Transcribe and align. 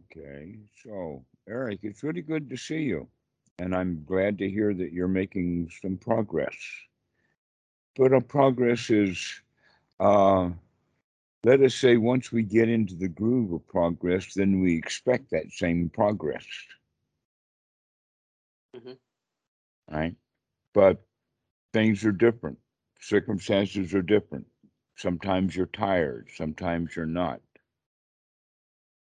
Okay, 0.00 0.58
so 0.82 1.24
Eric, 1.48 1.80
it's 1.82 2.02
really 2.02 2.22
good 2.22 2.48
to 2.50 2.56
see 2.56 2.82
you, 2.82 3.08
and 3.58 3.74
I'm 3.74 4.04
glad 4.04 4.38
to 4.38 4.48
hear 4.50 4.72
that 4.74 4.92
you're 4.92 5.08
making 5.08 5.70
some 5.82 5.96
progress. 5.98 6.56
But 7.96 8.12
our 8.12 8.20
progress 8.20 8.90
is, 8.90 9.42
uh, 10.00 10.50
let 11.44 11.60
us 11.62 11.74
say, 11.74 11.96
once 11.96 12.32
we 12.32 12.42
get 12.42 12.68
into 12.68 12.96
the 12.96 13.08
groove 13.08 13.52
of 13.52 13.66
progress, 13.68 14.34
then 14.34 14.60
we 14.60 14.76
expect 14.76 15.30
that 15.30 15.50
same 15.52 15.90
progress. 15.90 16.46
Mhm. 18.74 18.98
Right? 19.90 20.16
But 20.74 21.06
things 21.72 22.04
are 22.04 22.12
different, 22.12 22.58
circumstances 23.00 23.94
are 23.94 24.02
different. 24.02 24.46
Sometimes 24.96 25.56
you're 25.56 25.66
tired, 25.66 26.30
sometimes 26.34 26.96
you're 26.96 27.06
not. 27.06 27.42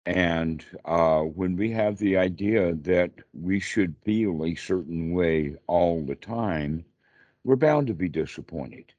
And 0.05 0.65
uh, 0.85 1.21
when 1.21 1.57
we 1.57 1.71
have 1.71 1.97
the 1.99 2.17
idea 2.17 2.75
that 2.75 3.13
we 3.33 3.61
should 3.61 3.95
feel 4.05 4.45
a 4.45 4.55
certain 4.55 5.13
way 5.13 5.57
all 5.69 6.05
the 6.05 6.17
time, 6.17 6.85
we're 7.45 7.57
bound 7.57 7.87
to 7.87 7.95
be 7.95 8.09
disappointed. 8.09 8.93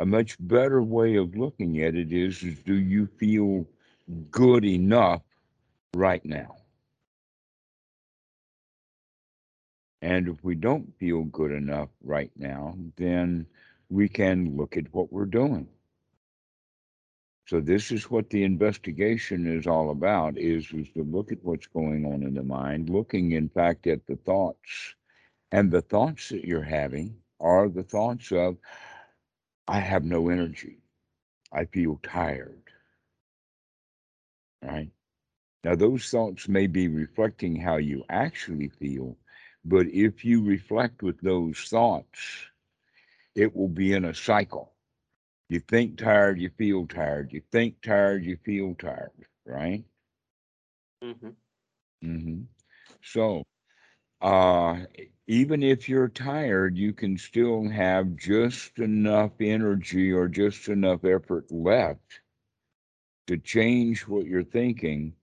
A 0.00 0.06
much 0.06 0.36
better 0.40 0.82
way 0.82 1.16
of 1.16 1.36
looking 1.36 1.82
at 1.82 1.94
it 1.94 2.12
is, 2.12 2.42
is 2.42 2.58
do 2.60 2.74
you 2.74 3.06
feel 3.06 3.66
good 4.30 4.64
enough 4.64 5.22
right 5.94 6.24
now? 6.24 6.56
And 10.02 10.28
if 10.28 10.44
we 10.44 10.54
don't 10.54 10.94
feel 10.98 11.24
good 11.24 11.50
enough 11.50 11.88
right 12.02 12.30
now, 12.36 12.76
then 12.96 13.46
we 13.88 14.08
can 14.08 14.56
look 14.56 14.76
at 14.76 14.92
what 14.92 15.12
we're 15.12 15.24
doing. 15.24 15.68
So 17.46 17.60
this 17.60 17.92
is 17.92 18.10
what 18.10 18.30
the 18.30 18.42
investigation 18.42 19.46
is 19.46 19.66
all 19.66 19.90
about 19.90 20.38
is, 20.38 20.72
is 20.72 20.90
to 20.92 21.02
look 21.02 21.30
at 21.30 21.44
what's 21.44 21.66
going 21.66 22.06
on 22.06 22.22
in 22.22 22.34
the 22.34 22.42
mind, 22.42 22.88
looking 22.88 23.32
in 23.32 23.50
fact 23.50 23.86
at 23.86 24.06
the 24.06 24.16
thoughts. 24.16 24.94
And 25.52 25.70
the 25.70 25.82
thoughts 25.82 26.30
that 26.30 26.44
you're 26.44 26.62
having 26.62 27.18
are 27.40 27.68
the 27.68 27.82
thoughts 27.82 28.32
of, 28.32 28.56
I 29.68 29.80
have 29.80 30.04
no 30.04 30.30
energy. 30.30 30.78
I 31.52 31.66
feel 31.66 32.00
tired. 32.02 32.62
Right? 34.62 34.90
Now 35.64 35.76
those 35.76 36.10
thoughts 36.10 36.48
may 36.48 36.66
be 36.66 36.88
reflecting 36.88 37.56
how 37.56 37.76
you 37.76 38.04
actually 38.08 38.70
feel, 38.70 39.18
but 39.64 39.86
if 39.88 40.24
you 40.24 40.42
reflect 40.44 41.02
with 41.02 41.20
those 41.20 41.58
thoughts, 41.68 42.46
it 43.34 43.54
will 43.54 43.68
be 43.68 43.92
in 43.92 44.04
a 44.06 44.14
cycle 44.14 44.73
you 45.54 45.60
think 45.60 45.98
tired, 45.98 46.40
you 46.40 46.50
feel 46.50 46.86
tired. 46.86 47.32
You 47.32 47.42
think 47.52 47.80
tired, 47.82 48.24
you 48.24 48.36
feel 48.44 48.74
tired, 48.74 49.26
right? 49.46 49.84
Mm-hmm. 51.02 51.30
Mm-hmm. 52.04 52.42
So, 53.02 53.44
uh, 54.22 54.86
even 55.26 55.62
if 55.62 55.88
you're 55.88 56.08
tired, 56.08 56.76
you 56.76 56.92
can 56.92 57.18
still 57.18 57.68
have 57.68 58.16
just 58.16 58.78
enough 58.78 59.32
energy 59.40 60.12
or 60.12 60.28
just 60.28 60.68
enough 60.68 61.04
effort 61.04 61.50
left 61.52 62.20
to 63.26 63.38
change 63.38 64.08
what 64.08 64.26
you're 64.26 64.44
thinking 64.44 65.14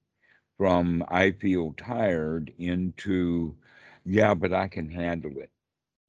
from 0.58 1.04
I 1.10 1.32
feel 1.32 1.74
tired 1.74 2.54
into, 2.58 3.58
yeah, 4.06 4.34
but 4.36 4.54
I 4.54 4.68
can 4.70 4.90
handle 4.92 5.38
it. 5.40 5.52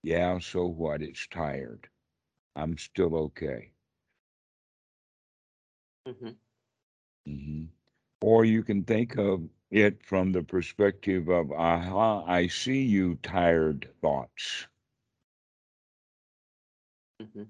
Yeah, 0.03 0.39
so 0.41 0.67
what? 0.67 1.03
It's 1.03 1.27
tired. 1.29 1.89
I'm 2.57 2.79
still 2.79 3.17
okay. 3.17 3.72
Mm-hmm. 6.09 6.31
hmm 7.27 7.65
Or 8.21 8.45
you 8.45 8.63
can 8.63 8.85
think 8.85 9.17
of 9.19 9.49
it 9.71 10.03
from 10.05 10.33
the 10.33 10.43
perspective 10.43 11.29
of, 11.29 11.51
aha, 11.53 12.25
I 12.27 12.47
see 12.49 12.83
you, 12.83 13.17
tired 13.17 13.89
thoughts. 14.01 14.69
Mm-hmm. 17.23 17.43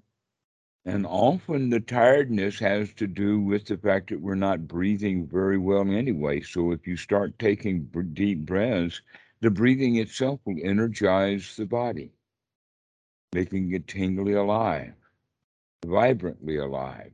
And 0.85 1.05
often 1.05 1.69
the 1.69 1.79
tiredness 1.79 2.59
has 2.59 2.93
to 2.93 3.07
do 3.07 3.39
with 3.39 3.65
the 3.65 3.77
fact 3.77 4.09
that 4.09 4.21
we're 4.21 4.35
not 4.35 4.67
breathing 4.67 5.27
very 5.27 5.57
well 5.57 5.89
anyway. 5.91 6.41
So 6.41 6.71
if 6.71 6.87
you 6.87 6.95
start 6.95 7.37
taking 7.37 7.85
deep 8.13 8.45
breaths, 8.45 9.01
the 9.41 9.51
breathing 9.51 9.95
itself 9.97 10.39
will 10.45 10.57
energize 10.63 11.55
the 11.57 11.65
body, 11.65 12.13
making 13.33 13.71
it 13.71 13.87
tingly 13.87 14.33
alive, 14.33 14.95
vibrantly 15.85 16.57
alive. 16.57 17.13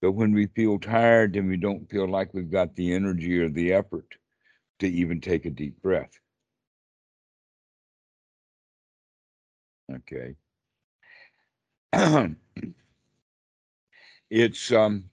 But 0.00 0.12
when 0.12 0.32
we 0.32 0.46
feel 0.46 0.78
tired, 0.78 1.34
then 1.34 1.48
we 1.48 1.56
don't 1.56 1.88
feel 1.90 2.08
like 2.08 2.32
we've 2.32 2.50
got 2.50 2.74
the 2.76 2.92
energy 2.94 3.38
or 3.38 3.48
the 3.48 3.72
effort 3.72 4.16
to 4.78 4.88
even 4.88 5.20
take 5.20 5.46
a 5.46 5.50
deep 5.50 5.80
breath. 5.82 6.18
Okay. 9.92 10.36
it's 14.30 14.72
um, 14.72 15.04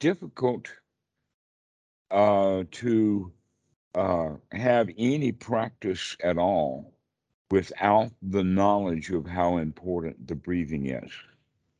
difficult 0.00 0.68
uh, 2.10 2.64
to 2.70 3.32
uh, 3.94 4.30
have 4.52 4.88
any 4.98 5.32
practice 5.32 6.16
at 6.22 6.38
all 6.38 6.92
without 7.50 8.10
the 8.22 8.42
knowledge 8.42 9.10
of 9.10 9.26
how 9.26 9.58
important 9.58 10.26
the 10.26 10.34
breathing 10.34 10.86
is, 10.86 11.12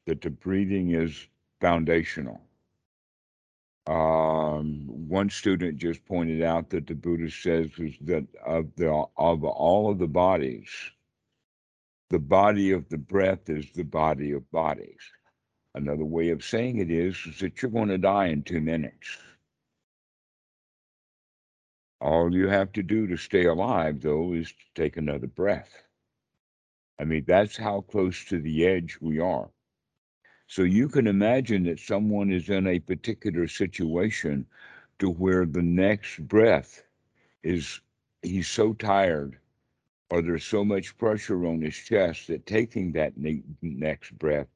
that 0.06 0.20
the 0.20 0.30
breathing 0.30 0.90
is 0.90 1.28
foundational. 1.60 2.40
Um, 3.86 4.86
one 5.08 5.28
student 5.28 5.76
just 5.76 6.04
pointed 6.06 6.42
out 6.42 6.70
that 6.70 6.86
the 6.86 6.94
Buddha 6.94 7.30
says 7.30 7.70
is 7.78 7.94
that 8.02 8.26
of 8.44 8.74
the 8.76 8.88
of 9.16 9.44
all 9.44 9.90
of 9.90 9.98
the 9.98 10.08
bodies, 10.08 10.70
the 12.10 12.18
body 12.18 12.70
of 12.70 12.88
the 12.88 12.98
breath 12.98 13.50
is 13.50 13.70
the 13.72 13.82
body 13.82 14.32
of 14.32 14.50
bodies. 14.50 15.00
Another 15.74 16.04
way 16.04 16.30
of 16.30 16.44
saying 16.44 16.78
it 16.78 16.90
is, 16.90 17.16
is 17.26 17.40
that 17.40 17.60
you're 17.60 17.70
going 17.70 17.88
to 17.88 17.98
die 17.98 18.26
in 18.26 18.42
two 18.42 18.60
minutes. 18.60 19.18
All 22.00 22.32
you 22.34 22.48
have 22.48 22.72
to 22.72 22.82
do 22.82 23.06
to 23.08 23.16
stay 23.16 23.46
alive, 23.46 24.00
though, 24.00 24.34
is 24.34 24.48
to 24.48 24.64
take 24.74 24.96
another 24.96 25.26
breath. 25.26 25.82
I 27.00 27.04
mean, 27.04 27.24
that's 27.26 27.56
how 27.56 27.80
close 27.80 28.24
to 28.26 28.40
the 28.40 28.66
edge 28.66 28.98
we 29.00 29.18
are. 29.18 29.50
So 30.46 30.62
you 30.62 30.88
can 30.88 31.06
imagine 31.06 31.64
that 31.64 31.78
someone 31.78 32.30
is 32.32 32.48
in 32.48 32.66
a 32.66 32.78
particular 32.80 33.46
situation 33.48 34.46
to 34.98 35.10
where 35.10 35.44
the 35.46 35.62
next 35.62 36.26
breath 36.28 36.84
is, 37.42 37.80
he's 38.22 38.48
so 38.48 38.72
tired 38.74 39.38
or 40.10 40.22
there's 40.22 40.44
so 40.44 40.64
much 40.64 40.96
pressure 40.98 41.44
on 41.46 41.62
his 41.62 41.76
chest 41.76 42.28
that 42.28 42.46
taking 42.46 42.92
that 42.92 43.16
ne- 43.16 43.42
next 43.62 44.18
breath 44.18 44.48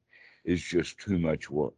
is 0.45 0.61
just 0.63 0.99
too 0.99 1.17
much 1.19 1.49
work. 1.49 1.75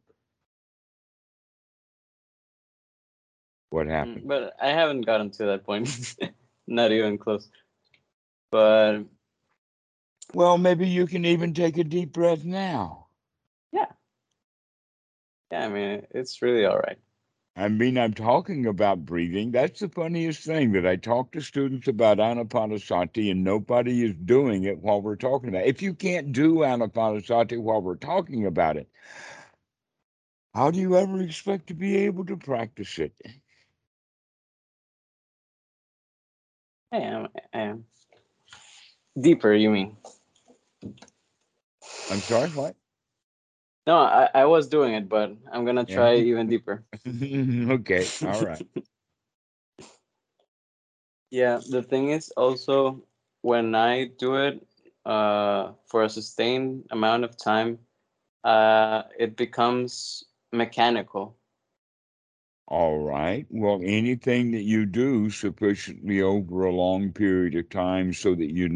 What 3.69 3.88
Mm, 4.01 4.21
happened? 4.21 4.27
But 4.27 4.53
I 4.61 4.69
haven't 4.69 5.01
gotten 5.01 5.29
to 5.31 5.45
that 5.45 5.66
point. 5.66 5.88
Not 6.67 6.91
even 6.91 7.17
close. 7.17 7.50
But 8.51 9.05
Well, 10.33 10.57
maybe 10.57 10.88
you 10.88 11.07
can 11.07 11.25
even 11.25 11.53
take 11.53 11.77
a 11.77 11.83
deep 11.83 12.13
breath 12.13 12.44
now. 12.45 13.00
Yeah. 15.51 15.66
I 15.66 15.69
mean 15.69 16.07
it's 16.12 16.41
really 16.41 16.66
all 16.66 16.78
right. 16.79 16.97
I 17.56 17.67
mean, 17.67 17.97
I'm 17.97 18.13
talking 18.13 18.66
about 18.66 19.06
breathing. 19.06 19.51
That's 19.51 19.81
the 19.81 19.89
funniest 19.89 20.44
thing 20.45 20.72
that 20.73 20.88
I 20.88 20.95
talk 20.95 21.34
to 21.34 21.41
students 21.41 21.88
about 21.88 22.17
anapanasati 22.17 23.30
and 23.30 23.44
nobody 23.44 24.06
is 24.06 24.15
doing 24.15 24.63
it 24.63 24.80
while 24.80 25.01
we're 25.01 25.18
talking 25.18 25.50
about 25.50 25.63
it. 25.63 25.68
If 25.69 25.81
you 25.81 25.94
can't 25.94 26.31
do 26.31 26.57
anapanasati 26.59 27.62
while 27.62 27.81
we're 27.81 27.95
talking 27.95 28.45
about 28.45 28.77
it, 28.77 28.89
how 30.56 30.71
do 30.71 30.80
you 30.80 30.98
ever 30.98 31.21
expect 31.21 31.68
to 31.68 31.74
be 31.74 31.98
able 31.98 32.25
to 32.25 32.38
practice 32.38 33.00
it? 33.00 33.13
I 36.92 36.98
am 36.98 37.27
I 37.53 37.59
am. 37.59 37.86
Deeper, 39.19 39.53
you 39.53 39.71
mean? 39.71 39.98
I'm 42.09 42.24
sorry, 42.24 42.50
what? 42.50 42.75
No, 43.88 43.98
I, 43.98 44.30
I 44.33 44.45
was 44.45 44.68
doing 44.68 44.94
it, 44.94 45.10
but 45.10 45.36
I'm 45.51 45.66
gonna 45.66 45.86
Yeah. 45.86 45.86
try 45.86 46.16
even 46.16 46.48
deeper. 46.48 46.86
okay, 47.07 48.12
all 48.22 48.39
right. 48.42 48.63
Yeah, 51.31 51.60
the 51.69 51.81
thing 51.81 52.10
is 52.10 52.31
also 52.38 53.04
when 53.42 53.75
I 53.75 54.06
do 54.06 54.36
it 54.36 54.66
uh, 55.06 55.74
for 55.86 56.04
a 56.04 56.10
sustained 56.10 56.86
amount 56.92 57.24
of 57.24 57.38
time, 57.38 57.80
uh, 58.44 59.04
it 59.18 59.36
becomes 59.38 60.25
mechanical. 60.51 61.38
All 62.68 63.00
right. 63.00 63.45
Well, 63.50 63.81
anything 63.84 64.51
that 64.51 64.63
you 64.63 64.86
do 64.86 65.30
sufficiently 65.30 66.22
over 66.22 66.63
a 66.66 66.74
long 66.74 67.12
period 67.12 67.56
of 67.56 67.69
time 67.69 68.13
so 68.13 68.36
that 68.36 68.51
you 68.51 68.68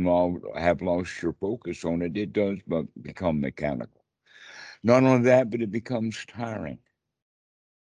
have 0.55 0.81
lost 0.81 1.21
your 1.21 1.33
focus 1.33 1.83
on 1.85 2.01
it, 2.01 2.17
it 2.17 2.33
does 2.33 2.59
but 2.67 2.85
become 3.01 3.39
mechanical. 3.41 3.94
Not 4.85 5.03
only 5.03 5.23
that, 5.25 5.51
but 5.51 5.61
it 5.61 5.71
becomes 5.71 6.25
tiring. 6.25 6.79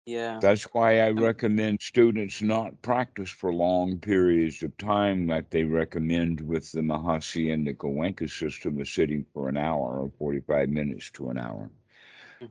Yeah. 0.07 0.43
That's 0.43 0.65
why 0.75 1.01
I 1.01 1.11
Um, 1.17 1.29
recommend 1.29 1.81
students 1.83 2.43
not 2.43 2.83
practice 2.83 3.31
for 3.31 3.53
long 3.55 3.99
periods 4.01 4.63
of 4.63 4.77
time 4.77 5.27
like 5.27 5.51
they 5.51 5.65
recommend 5.65 6.41
with 6.43 6.73
the 6.73 6.81
Mahasi 6.83 7.53
and 7.53 7.67
the 7.67 7.75
Goenka 7.75 8.29
system 8.29 8.81
of 8.81 8.89
sitting 8.89 9.25
for 9.25 9.49
an 9.49 9.57
hour 9.57 10.01
or 10.01 10.11
45 10.11 10.69
minutes 10.69 11.11
to 11.13 11.31
an 11.31 11.39
hour, 11.39 11.71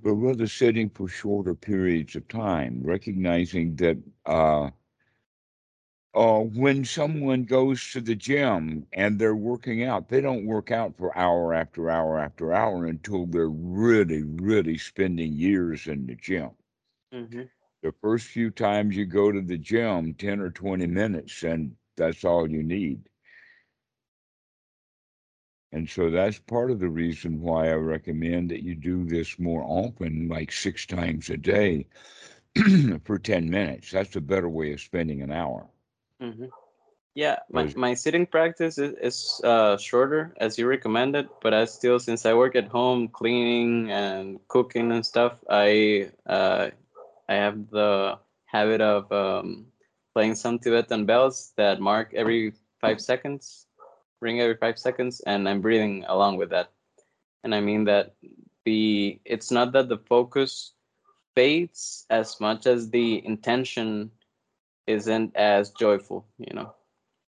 but 0.03 0.13
mhm, 0.13 0.15
rather 0.15 0.47
sitting 0.47 0.89
for 0.89 1.07
shorter 1.07 1.55
periods 1.55 2.15
of 2.15 2.27
time, 2.27 2.81
recognizing 2.83 3.75
that 3.77 3.97
uh, 4.25 4.71
uh, 6.13 6.39
when 6.39 6.83
someone 6.85 7.43
goes 7.43 7.91
to 7.91 8.01
the 8.01 8.15
gym 8.15 8.87
and 8.93 9.19
they're 9.19 9.35
working 9.35 9.83
out, 9.83 10.09
they 10.09 10.21
don't 10.21 10.45
work 10.45 10.71
out 10.71 10.95
for 10.97 11.15
hour 11.17 11.53
after 11.53 11.89
hour 11.89 12.17
after 12.19 12.51
hour 12.53 12.85
until 12.85 13.25
they're 13.25 13.49
really, 13.49 14.23
really 14.23 14.77
spending 14.77 15.33
years 15.33 15.87
in 15.87 16.05
the 16.07 16.15
gym. 16.15 16.51
Mhm, 17.11 17.49
the 17.83 17.91
first 17.91 18.27
few 18.27 18.49
times 18.49 18.95
you 18.97 19.05
go 19.05 19.31
to 19.31 19.41
the 19.41 19.57
gym 19.57 20.13
10 20.15 20.39
or 20.39 20.49
20 20.49 20.87
minutes 20.87 21.43
and 21.43 21.75
that's 21.95 22.23
all 22.25 22.49
you 22.49 22.63
need. 22.63 23.07
And 25.71 25.89
so 25.89 26.09
that's 26.09 26.39
part 26.39 26.71
of 26.71 26.79
the 26.79 26.89
reason 26.89 27.41
why 27.41 27.69
i 27.69 27.73
recommend 27.73 28.49
that 28.51 28.63
you 28.63 28.75
do 28.75 29.03
this 29.05 29.37
more 29.39 29.63
often 29.63 30.27
like 30.27 30.51
six 30.51 30.85
times 30.85 31.29
a 31.29 31.37
day 31.37 31.87
for 33.03 33.17
10 33.19 33.49
minutes. 33.49 33.91
That's 33.91 34.15
a 34.15 34.21
better 34.21 34.49
way 34.49 34.73
of 34.73 34.81
spending 34.81 35.21
an 35.21 35.31
hour 35.31 35.69
mhm. 36.21 36.49
Yeah, 37.15 37.39
my, 37.51 37.67
my 37.75 37.93
sitting 37.93 38.25
practice 38.25 38.77
is, 38.77 38.93
is 39.01 39.41
uh, 39.43 39.77
shorter 39.77 40.33
as 40.37 40.57
you 40.57 40.67
recommended, 40.67 41.29
but 41.41 41.53
I 41.53 41.65
still, 41.65 41.99
since 41.99 42.25
I 42.25 42.33
work 42.33 42.55
at 42.55 42.67
home 42.69 43.09
cleaning 43.09 43.91
and 43.91 44.39
cooking 44.47 44.91
and 44.91 45.05
stuff, 45.05 45.33
I 45.49 46.11
uh, 46.27 46.69
I 47.29 47.33
have 47.35 47.69
the 47.71 48.19
habit 48.45 48.81
of 48.81 49.11
um, 49.11 49.67
playing 50.13 50.35
some 50.35 50.59
Tibetan 50.59 51.05
bells 51.05 51.53
that 51.57 51.79
mark 51.81 52.13
every 52.15 52.53
five 52.81 53.01
seconds, 53.01 53.67
ring 54.21 54.39
every 54.41 54.55
five 54.55 54.77
seconds, 54.79 55.21
and 55.21 55.47
I'm 55.49 55.61
breathing 55.61 56.05
along 56.07 56.37
with 56.37 56.49
that. 56.51 56.71
And 57.43 57.53
I 57.55 57.61
mean 57.61 57.85
that 57.85 58.15
the 58.65 59.19
it's 59.25 59.51
not 59.51 59.71
that 59.73 59.89
the 59.89 59.97
focus 59.97 60.73
fades 61.35 62.05
as 62.09 62.39
much 62.39 62.65
as 62.67 62.89
the 62.91 63.25
intention 63.25 64.11
isn't 64.91 65.35
as 65.35 65.71
joyful, 65.71 66.25
you 66.37 66.53
know 66.53 66.73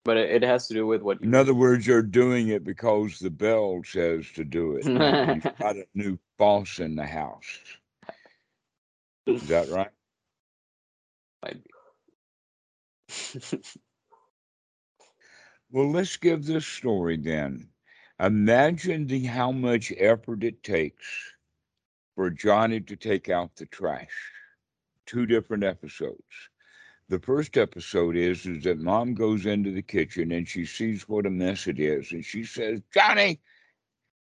but 0.05 0.17
it, 0.17 0.43
it 0.43 0.43
has 0.43 0.67
to 0.67 0.73
do 0.73 0.87
with 0.87 1.03
what 1.03 1.21
you. 1.21 1.29
in 1.29 1.35
other 1.35 1.53
words 1.53 1.87
you're 1.87 2.01
doing 2.01 2.49
it 2.49 2.65
because 2.65 3.19
the 3.19 3.29
bell 3.29 3.83
says 3.85 4.25
to 4.35 4.43
do 4.43 4.77
it 4.77 4.87
you've 5.45 5.59
got 5.59 5.77
a 5.77 5.87
new 5.95 6.19
boss 6.39 6.79
in 6.79 6.95
the 6.97 7.05
house 7.05 7.59
is 9.27 9.47
that 9.49 9.69
right 9.71 9.91
might 11.43 11.63
be. 11.63 11.71
well 15.71 15.91
let's 15.91 16.17
give 16.17 16.47
this 16.47 16.67
story 16.67 17.19
then 17.19 17.69
imagine 18.19 19.07
the 19.07 19.25
how 19.25 19.53
much 19.53 19.93
effort 19.99 20.43
it 20.43 20.63
takes 20.63 21.05
for 22.15 22.31
Johnny 22.31 22.81
to 22.81 22.97
take 22.97 23.29
out 23.29 23.55
the 23.55 23.67
trash. 23.67 24.33
Two 25.07 25.25
different 25.25 25.63
episodes. 25.63 26.19
The 27.11 27.19
first 27.21 27.57
episode 27.57 28.17
is 28.17 28.45
is 28.45 28.65
that 28.65 28.79
mom 28.79 29.15
goes 29.15 29.47
into 29.47 29.71
the 29.71 29.81
kitchen 29.81 30.31
and 30.31 30.47
she 30.47 30.67
sees 30.67 31.09
what 31.09 31.25
a 31.25 31.31
mess 31.31 31.67
it 31.67 31.81
is, 31.81 32.13
and 32.13 32.23
she 32.23 32.45
says, 32.45 32.83
"Johnny, 32.93 33.41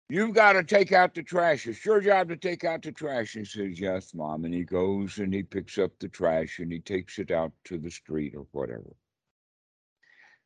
you've 0.08 0.36
got 0.36 0.54
to 0.54 0.64
take 0.64 0.92
out 0.92 1.16
the 1.16 1.24
trash. 1.24 1.66
It's 1.66 1.84
your 1.84 2.00
job 2.00 2.30
to 2.30 2.38
take 2.38 2.64
out 2.64 2.84
the 2.84 2.92
trash." 2.92 3.34
He 3.34 3.44
says, 3.44 3.80
"Yes, 3.80 4.14
mom." 4.14 4.46
And 4.46 4.54
he 4.54 4.64
goes 4.64 5.18
and 5.18 5.34
he 5.34 5.42
picks 5.42 5.80
up 5.80 5.98
the 5.98 6.08
trash 6.08 6.60
and 6.60 6.72
he 6.72 6.80
takes 6.80 7.18
it 7.18 7.32
out 7.32 7.54
to 7.64 7.80
the 7.80 7.90
street 7.90 8.36
or 8.36 8.46
whatever. 8.52 8.96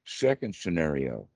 Second 0.06 0.56
scenario, 0.56 1.28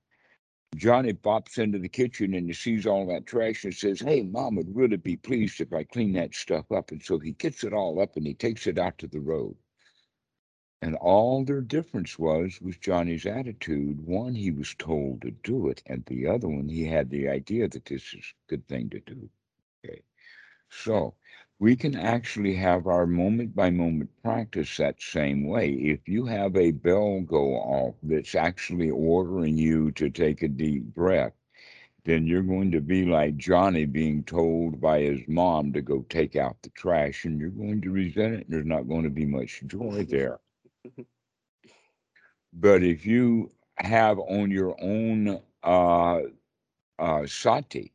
Johnny 0.76 1.12
pops 1.12 1.58
into 1.58 1.80
the 1.80 1.90
kitchen 1.90 2.34
and 2.34 2.48
he 2.48 2.54
sees 2.54 2.88
all 2.88 3.06
that 3.08 3.26
trash 3.26 3.66
and 3.66 3.74
says, 3.76 4.00
Hey, 4.00 4.24
mom 4.24 4.56
would 4.56 4.74
really 4.74 4.98
be 4.98 5.18
pleased 5.18 5.60
if 5.60 5.74
I 5.74 5.84
clean 5.84 6.14
that 6.14 6.34
stuff 6.34 6.72
up. 6.72 6.92
And 6.92 7.04
so 7.04 7.20
he 7.20 7.34
gets 7.34 7.66
it 7.66 7.74
all 7.74 8.00
up 8.00 8.16
and 8.16 8.26
he 8.26 8.34
takes 8.34 8.68
it 8.68 8.78
out 8.80 8.98
to 9.00 9.08
the 9.08 9.20
road. 9.20 9.58
And 10.84 10.96
all 10.98 11.46
their 11.46 11.62
difference 11.62 12.20
was 12.20 12.60
was 12.60 12.78
Johnny's 12.78 13.26
attitude. 13.26 14.06
One, 14.06 14.36
he 14.36 14.52
was 14.52 14.76
told 14.76 15.22
to 15.22 15.32
do 15.32 15.70
it, 15.70 15.82
and 15.86 16.04
the 16.06 16.28
other 16.28 16.50
one, 16.50 16.68
he 16.68 16.84
had 16.86 17.10
the 17.10 17.30
idea 17.30 17.70
that 17.70 17.86
this 17.86 18.14
is 18.14 18.34
a 18.36 18.50
good 18.50 18.68
thing 18.68 18.90
to 18.90 19.00
do. 19.00 19.30
Okay. 19.86 20.02
So 20.70 21.16
we 21.58 21.78
can 21.78 21.96
actually 21.96 22.54
have 22.56 22.88
our 22.88 23.08
moment 23.08 23.56
by 23.56 23.70
moment 23.70 24.10
practice 24.24 24.76
that 24.76 25.02
same 25.02 25.48
way. 25.48 25.70
If 25.72 26.10
you 26.10 26.26
have 26.26 26.58
a 26.58 26.72
bell 26.72 27.22
go 27.22 27.56
off 27.56 27.96
that's 28.04 28.36
actually 28.36 28.90
ordering 28.90 29.58
you 29.58 29.92
to 29.94 30.10
take 30.10 30.44
a 30.44 30.50
deep 30.50 30.84
breath, 30.84 31.34
then 32.04 32.28
you're 32.28 32.44
going 32.44 32.72
to 32.72 32.82
be 32.82 33.06
like 33.06 33.38
Johnny 33.38 33.86
being 33.86 34.24
told 34.26 34.82
by 34.82 35.00
his 35.02 35.22
mom 35.30 35.72
to 35.74 35.82
go 35.82 36.06
take 36.10 36.36
out 36.36 36.62
the 36.62 36.70
trash, 36.72 37.24
and 37.24 37.40
you're 37.40 37.52
going 37.52 37.80
to 37.84 37.92
resent 37.92 38.36
it. 38.36 38.48
There's 38.50 38.66
not 38.66 38.90
going 38.90 39.04
to 39.06 39.10
be 39.10 39.26
much 39.26 39.64
joy 39.68 40.06
there. 40.10 40.42
But 42.54 42.84
if 42.84 43.06
you 43.06 43.52
have 43.78 44.18
on 44.20 44.50
your 44.52 44.76
own 44.82 45.42
uh, 45.64 46.22
uh, 47.00 47.26
sati 47.28 47.94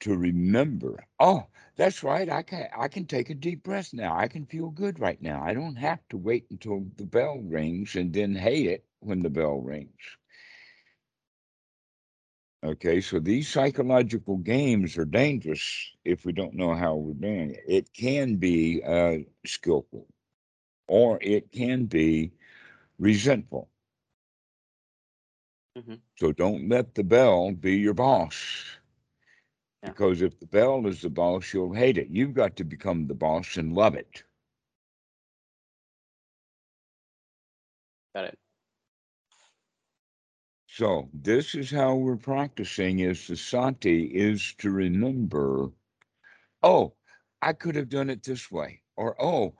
to 0.00 0.16
remember, 0.16 1.04
oh, 1.18 1.46
that's 1.76 2.02
right, 2.02 2.28
I 2.28 2.42
can 2.42 2.68
I 2.76 2.88
can 2.88 3.06
take 3.06 3.30
a 3.30 3.34
deep 3.34 3.62
breath 3.62 3.92
now. 3.94 4.16
I 4.16 4.28
can 4.28 4.44
feel 4.46 4.70
good 4.70 4.98
right 5.00 5.20
now. 5.20 5.42
I 5.42 5.54
don't 5.54 5.76
have 5.76 6.06
to 6.10 6.16
wait 6.18 6.46
until 6.50 6.86
the 6.96 7.06
bell 7.06 7.38
rings 7.38 7.96
and 7.96 8.12
then 8.12 8.34
hate 8.34 8.66
it 8.66 8.84
when 9.00 9.22
the 9.22 9.30
bell 9.30 9.60
rings. 9.60 10.18
Okay, 12.64 13.00
so 13.00 13.18
these 13.20 13.48
psychological 13.48 14.36
games 14.38 14.96
are 14.98 15.04
dangerous 15.04 15.90
if 16.04 16.24
we 16.24 16.32
don't 16.32 16.54
know 16.54 16.74
how 16.74 16.94
we're 16.96 17.14
doing 17.14 17.50
it. 17.50 17.64
It 17.66 17.92
can 17.92 18.36
be 18.36 18.82
uh, 18.82 19.18
skillful, 19.46 20.06
or 20.92 21.18
it 21.22 21.50
can 21.52 21.86
be 21.86 22.32
resentful. 22.98 23.70
Mhm. 25.76 26.02
So 26.18 26.32
don't 26.32 26.68
let 26.68 26.94
the 26.94 27.04
bell 27.04 27.52
be 27.52 27.76
your 27.76 27.94
boss. 27.94 28.78
Yeah. 29.82 29.90
Because 29.90 30.22
if 30.22 30.38
the 30.38 30.46
bell 30.46 30.86
is 30.86 31.02
the 31.02 31.10
boss, 31.10 31.52
you'll 31.54 31.74
hate 31.74 31.98
it. 31.98 32.08
You've 32.10 32.34
got 32.34 32.56
to 32.56 32.64
become 32.64 33.06
the 33.06 33.14
boss 33.14 33.56
and 33.56 33.72
love 33.74 33.94
it. 33.94 34.24
Got 38.14 38.24
it. 38.26 38.38
So 40.66 41.10
this 41.12 41.54
is 41.54 41.70
how 41.70 41.96
we're 41.96 42.16
practicing 42.16 43.00
is 43.00 43.26
the 43.28 43.36
sati 43.36 44.04
is 44.06 44.54
to 44.58 44.70
remember, 44.70 45.70
oh, 46.62 46.94
I 47.42 47.52
could 47.54 47.76
have 47.76 47.88
done 47.88 48.10
it 48.10 48.22
this 48.24 48.50
way. 48.50 48.82
Or 48.96 49.16
oh, 49.22 49.54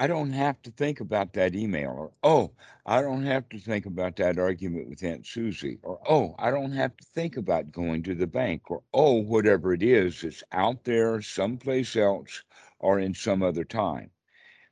I 0.00 0.06
don't 0.06 0.32
have 0.32 0.62
to 0.62 0.70
think 0.70 1.00
about 1.00 1.34
that 1.34 1.54
email. 1.54 1.90
Or 1.90 2.12
oh, 2.22 2.52
I 2.86 3.02
don't 3.02 3.26
have 3.26 3.50
to 3.50 3.58
think 3.58 3.84
about 3.84 4.16
that 4.16 4.38
argument 4.38 4.88
with 4.88 5.04
Aunt 5.04 5.26
Susie. 5.26 5.78
Or 5.82 6.00
oh, 6.08 6.34
I 6.38 6.50
don't 6.50 6.72
have 6.72 6.96
to 6.96 7.04
think 7.04 7.36
about 7.36 7.70
going 7.70 8.02
to 8.04 8.14
the 8.14 8.26
bank. 8.26 8.70
Or 8.70 8.82
oh, 8.94 9.16
whatever 9.16 9.74
it 9.74 9.82
is, 9.82 10.24
it's 10.24 10.42
out 10.52 10.84
there 10.84 11.20
someplace 11.20 11.96
else 11.96 12.42
or 12.78 12.98
in 12.98 13.12
some 13.12 13.42
other 13.42 13.62
time. 13.62 14.10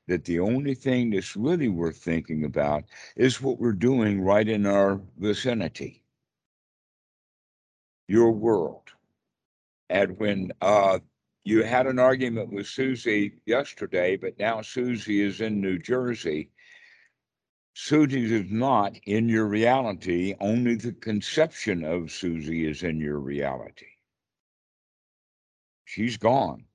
That 0.07 0.25
the 0.25 0.41
only 0.41 0.75
thing 0.75 1.11
that's 1.11 1.37
really 1.37 1.69
worth 1.69 1.99
thinking 1.99 2.45
about 2.45 2.85
is 3.15 3.43
what 3.43 3.61
we're 3.61 3.73
doing 3.73 4.23
right 4.23 4.49
in 4.49 4.65
our 4.65 4.99
vicinity, 5.19 6.03
your 8.09 8.33
world. 8.33 8.93
And 9.91 10.19
when 10.19 10.53
uh, 10.63 11.01
you 11.49 11.63
had 11.63 11.87
an 11.87 11.99
argument 11.99 12.53
with 12.53 12.67
Susie 12.67 13.33
yesterday, 13.47 14.17
but 14.17 14.39
now 14.39 14.61
Susie 14.61 15.23
is 15.23 15.41
in 15.41 15.63
New 15.63 15.79
Jersey. 15.79 16.51
Susie 17.73 18.31
is 18.35 18.51
not 18.51 18.99
in 19.07 19.31
your 19.31 19.47
reality, 19.47 20.35
only 20.41 20.75
the 20.75 20.93
conception 20.93 21.85
of 21.85 22.13
Susie 22.13 22.67
is 22.69 22.83
in 22.83 23.01
your 23.01 23.19
reality. 23.19 23.87
She's 25.87 26.19
gone. 26.19 26.67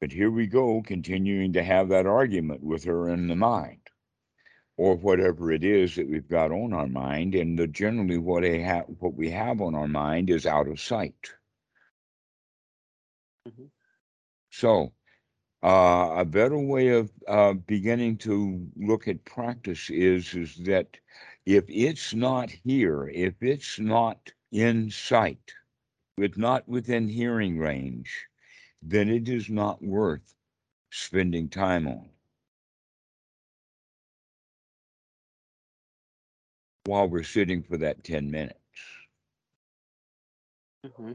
But 0.00 0.10
here 0.10 0.32
we 0.32 0.48
go, 0.48 0.82
continuing 0.82 1.52
to 1.52 1.62
have 1.62 1.88
that 1.90 2.06
argument 2.06 2.64
with 2.64 2.82
her 2.82 3.08
in 3.08 3.28
the 3.28 3.36
mind, 3.36 3.86
or 4.76 4.96
whatever 4.96 5.52
it 5.52 5.62
is 5.62 5.94
that 5.94 6.08
we've 6.08 6.28
got 6.28 6.50
on 6.50 6.72
our 6.72 6.88
mind. 6.88 7.36
And 7.36 7.56
the, 7.56 7.68
generally, 7.68 8.18
what, 8.18 8.42
ha- 8.42 8.90
what 8.98 9.14
we 9.14 9.30
have 9.30 9.60
on 9.60 9.76
our 9.76 9.88
mind 9.88 10.30
is 10.30 10.46
out 10.46 10.66
of 10.66 10.80
sight. 10.80 11.32
Mhm. 13.48 13.70
So, 14.58 14.94
uh, 15.62 16.14
a 16.16 16.24
better 16.24 16.56
way 16.58 16.88
of 16.88 17.12
uh, 17.28 17.52
beginning 17.52 18.16
to 18.18 18.66
look 18.74 19.06
at 19.06 19.22
practice 19.26 19.90
is 19.90 20.32
is 20.32 20.56
that 20.64 20.96
if 21.44 21.64
it's 21.68 22.14
not 22.14 22.48
here, 22.50 23.06
if 23.08 23.34
it's 23.42 23.78
not 23.78 24.32
in 24.52 24.90
sight, 24.90 25.52
if 26.16 26.38
not 26.38 26.66
within 26.66 27.06
hearing 27.06 27.58
range, 27.58 28.28
then 28.80 29.10
it 29.10 29.28
is 29.28 29.50
not 29.50 29.82
worth 29.82 30.34
spending 30.90 31.50
time 31.50 31.86
on. 31.86 32.08
While 36.86 37.10
we're 37.10 37.24
sitting 37.24 37.62
for 37.62 37.76
that 37.76 38.04
10 38.04 38.30
minutes. 38.30 38.58
Mm-hmm. 40.86 41.12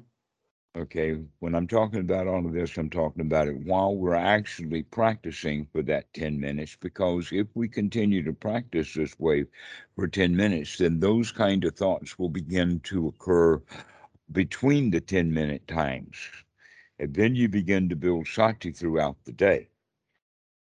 Okay, 0.74 1.20
when 1.40 1.54
I'm 1.54 1.68
talking 1.68 2.00
about 2.00 2.28
all 2.28 2.46
of 2.46 2.54
this, 2.54 2.78
I'm 2.78 2.90
talking 2.90 3.22
about 3.22 3.48
it 3.50 3.58
while 3.58 3.96
we're 3.96 4.14
actually 4.16 4.84
practicing 4.84 5.66
for 5.66 5.82
that 5.84 6.14
10 6.14 6.40
minutes. 6.40 6.78
Because 6.80 7.30
if 7.34 7.48
we 7.56 7.68
continue 7.68 8.24
to 8.24 8.32
practice 8.34 8.94
this 8.94 9.20
way 9.20 9.46
for 9.96 10.08
10 10.08 10.36
minutes, 10.36 10.78
then 10.78 11.00
those 11.00 11.32
kind 11.32 11.66
of 11.66 11.76
thoughts 11.76 12.18
will 12.18 12.30
begin 12.30 12.80
to 12.82 13.08
occur 13.08 13.62
between 14.32 14.92
the 14.92 15.02
10 15.02 15.34
minute 15.34 15.68
times. 15.68 16.16
And 17.00 17.14
then 17.14 17.36
you 17.36 17.50
begin 17.50 17.90
to 17.90 17.96
build 17.98 18.28
sati 18.28 18.72
throughout 18.72 19.18
the 19.26 19.34
day. 19.34 19.68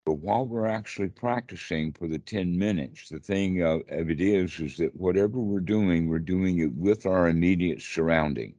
But 0.06 0.20
while 0.20 0.46
we're 0.48 0.68
actually 0.68 1.10
practicing 1.10 1.92
for 1.92 2.08
the 2.08 2.20
10 2.20 2.58
minutes, 2.58 3.10
the 3.10 3.20
thing 3.20 3.62
of, 3.62 3.82
it 3.90 4.22
is, 4.22 4.60
is 4.60 4.78
that 4.78 4.96
whatever 4.96 5.38
we're 5.40 5.60
doing, 5.60 6.08
we're 6.08 6.20
doing 6.20 6.60
it 6.60 6.74
with 6.74 7.06
our 7.06 7.28
immediate 7.28 7.82
surroundings. 7.82 8.56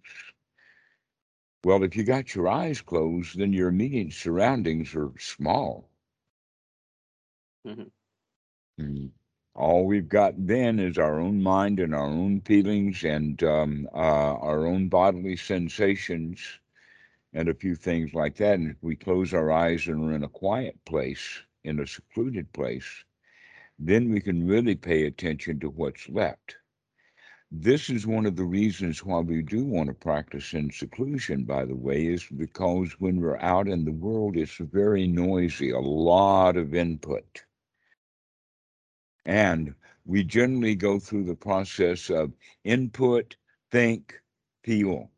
Well, 1.62 1.84
if 1.84 1.94
you 1.94 2.02
got 2.02 2.34
your 2.34 2.48
eyes 2.48 2.80
closed, 2.82 3.38
then 3.38 3.52
your 3.52 3.68
immediate 3.68 4.12
surroundings 4.12 4.96
are 4.96 5.12
small. 5.20 5.88
Mhm. 7.64 7.90
Mm. 8.80 9.10
All 9.54 9.86
we've 9.86 10.08
got 10.08 10.46
then 10.46 10.78
is 10.80 10.96
our 10.98 11.20
own 11.20 11.42
mind 11.42 11.80
and 11.80 11.94
our 11.94 12.06
own 12.08 12.40
feelings 12.40 13.04
and 13.04 13.42
um, 13.42 13.88
uh, 13.92 13.96
our 14.40 14.66
own 14.66 14.88
bodily 14.88 15.36
sensations 15.36 16.58
and 17.32 17.48
a 17.48 17.54
few 17.54 17.76
things 17.76 18.14
like 18.14 18.36
that. 18.36 18.56
And 18.60 18.70
if 18.70 18.82
we 18.82 18.96
close 18.96 19.34
our 19.34 19.50
eyes 19.52 19.88
and 19.88 20.04
are 20.04 20.14
in 20.14 20.24
a 20.24 20.28
quiet 20.28 20.84
place, 20.84 21.42
in 21.64 21.80
a 21.80 21.86
secluded 21.86 22.52
place, 22.52 23.04
then 23.78 24.10
we 24.10 24.20
can 24.20 24.46
really 24.46 24.76
pay 24.76 25.04
attention 25.06 25.60
to 25.60 25.70
what's 25.70 26.08
left. 26.08 26.56
This 27.50 27.90
is 27.90 28.06
one 28.06 28.26
of 28.26 28.36
the 28.36 28.44
reasons 28.44 29.04
why 29.04 29.20
we 29.20 29.42
do 29.42 29.64
want 29.64 29.88
to 29.88 29.94
practice 29.94 30.54
in 30.54 30.70
seclusion, 30.70 31.44
by 31.44 31.64
the 31.64 31.76
way, 31.76 32.06
is 32.06 32.26
because 32.26 33.00
when 33.00 33.20
we're 33.20 33.38
out 33.38 33.68
in 33.68 33.84
the 33.84 33.92
world, 33.92 34.36
it's 34.36 34.56
very 34.58 35.06
noisy, 35.06 35.70
a 35.70 35.78
lot 35.78 36.56
of 36.56 36.74
input. 36.74 37.44
And 39.24 39.74
we 40.04 40.24
generally 40.24 40.74
go 40.74 40.98
through 40.98 41.24
the 41.24 41.36
process 41.36 42.10
of 42.10 42.32
input, 42.64 43.36
think, 43.70 44.20
feel. 44.62 45.10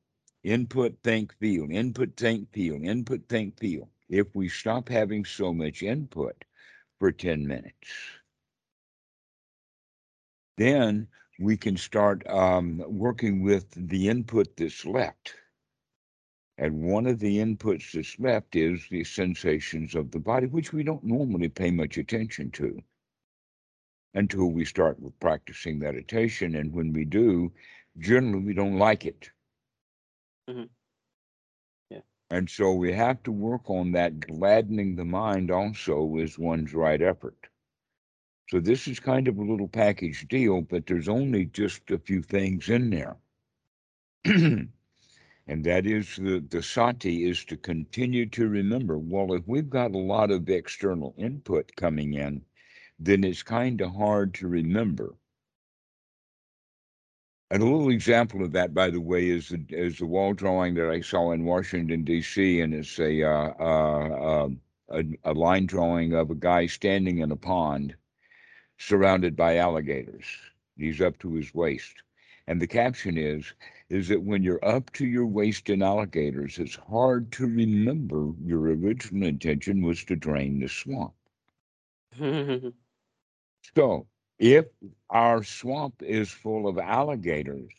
Input, 0.44 0.98
think, 1.02 1.34
feel. 1.38 1.68
Input, 1.70 2.16
think, 2.16 2.52
feel. 2.52 2.74
Input, 2.82 3.28
think, 3.28 3.58
feel. 3.58 3.88
If 4.08 4.34
we 4.34 4.48
stop 4.48 4.88
having 4.88 5.24
so 5.24 5.52
much 5.52 5.82
input 5.82 6.44
for 6.98 7.10
10 7.12 7.46
minutes, 7.46 7.88
then 10.56 11.08
we 11.40 11.56
can 11.56 11.76
start 11.76 12.26
um, 12.28 12.84
working 12.86 13.42
with 13.42 13.70
the 13.76 14.08
input 14.08 14.56
that's 14.56 14.86
left. 14.86 15.34
And 16.58 16.82
one 16.84 17.08
of 17.08 17.18
the 17.18 17.38
inputs 17.38 17.90
that's 17.90 18.20
left 18.20 18.54
is 18.54 18.86
the 18.88 19.02
sensations 19.02 19.96
of 19.96 20.12
the 20.12 20.20
body, 20.20 20.46
which 20.46 20.72
we 20.72 20.84
don't 20.84 21.02
normally 21.02 21.48
pay 21.48 21.72
much 21.72 21.98
attention 21.98 22.52
to 22.52 22.82
until 24.14 24.46
we 24.46 24.64
start 24.64 24.98
practicing 25.20 25.78
meditation. 25.80 26.54
And 26.54 26.72
when 26.72 26.92
we 26.92 27.04
do, 27.04 27.52
generally 27.98 28.44
we 28.44 28.54
don't 28.54 28.78
like 28.78 29.04
it. 29.04 29.32
Mhm. 30.48 30.68
Yeah. 31.90 32.00
And 32.30 32.50
so 32.50 32.72
we 32.74 32.94
have 32.94 33.22
to 33.24 33.30
work 33.32 33.70
on 33.70 33.92
that 33.92 34.18
gladdening 34.20 34.96
the 34.96 35.04
mind 35.04 35.50
also 35.52 36.16
is 36.16 36.38
one's 36.38 36.74
right 36.74 37.02
effort. 37.02 37.49
So 38.50 38.58
this 38.58 38.88
is 38.88 38.98
kind 38.98 39.28
of 39.28 39.38
a 39.38 39.44
little 39.44 39.68
package 39.68 40.26
deal, 40.26 40.60
but 40.62 40.84
there's 40.84 41.08
only 41.08 41.44
just 41.44 41.88
a 41.92 41.98
few 41.98 42.20
things 42.20 42.68
in 42.68 42.90
there. 42.90 43.16
and 44.24 44.72
that 45.46 45.86
is 45.86 46.16
the, 46.16 46.44
the 46.50 46.60
sati 46.60 47.30
is 47.30 47.44
to 47.44 47.56
continue 47.56 48.26
to 48.30 48.48
remember. 48.48 48.98
Well, 48.98 49.34
if 49.34 49.46
we've 49.46 49.70
got 49.70 49.94
a 49.94 49.98
lot 49.98 50.32
of 50.32 50.48
external 50.48 51.14
input 51.16 51.70
coming 51.76 52.14
in, 52.14 52.42
then 52.98 53.22
it's 53.22 53.44
kind 53.44 53.80
of 53.80 53.94
hard 53.94 54.34
to 54.34 54.48
remember. 54.48 55.14
And 57.52 57.62
a 57.62 57.66
little 57.66 57.90
example 57.90 58.42
of 58.42 58.50
that, 58.52 58.74
by 58.74 58.90
the 58.90 59.00
way, 59.00 59.28
is 59.28 59.50
the, 59.50 59.64
is 59.68 59.98
the 59.98 60.06
wall 60.06 60.34
drawing 60.34 60.74
that 60.74 60.90
I 60.90 61.02
saw 61.02 61.30
in 61.30 61.44
Washington, 61.44 62.02
D.C., 62.02 62.60
and 62.62 62.74
it's 62.74 62.98
a, 62.98 63.22
uh, 63.22 63.50
uh, 63.60 64.48
a, 64.88 65.04
a 65.22 65.34
line 65.34 65.66
drawing 65.66 66.14
of 66.14 66.32
a 66.32 66.34
guy 66.34 66.66
standing 66.66 67.18
in 67.18 67.30
a 67.30 67.36
pond 67.36 67.94
surrounded 68.80 69.36
by 69.36 69.58
alligators. 69.58 70.24
He's 70.76 71.00
up 71.02 71.18
to 71.20 71.34
his 71.34 71.54
waist. 71.54 72.02
And 72.46 72.60
the 72.60 72.66
caption 72.66 73.18
is, 73.18 73.54
is 73.90 74.08
that 74.08 74.22
when 74.22 74.42
you're 74.42 74.64
up 74.64 74.90
to 74.94 75.06
your 75.06 75.26
waist 75.26 75.68
in 75.68 75.82
alligators, 75.82 76.58
it's 76.58 76.76
hard 76.76 77.30
to 77.32 77.46
remember 77.46 78.32
your 78.42 78.62
original 78.62 79.28
intention 79.28 79.82
was 79.82 80.04
to 80.06 80.16
drain 80.16 80.60
the 80.60 80.68
swamp. 80.68 81.14
So 83.76 84.08
if 84.38 84.66
our 85.10 85.44
swamp 85.44 86.02
is 86.02 86.30
full 86.30 86.66
of 86.66 86.78
alligators, 86.78 87.70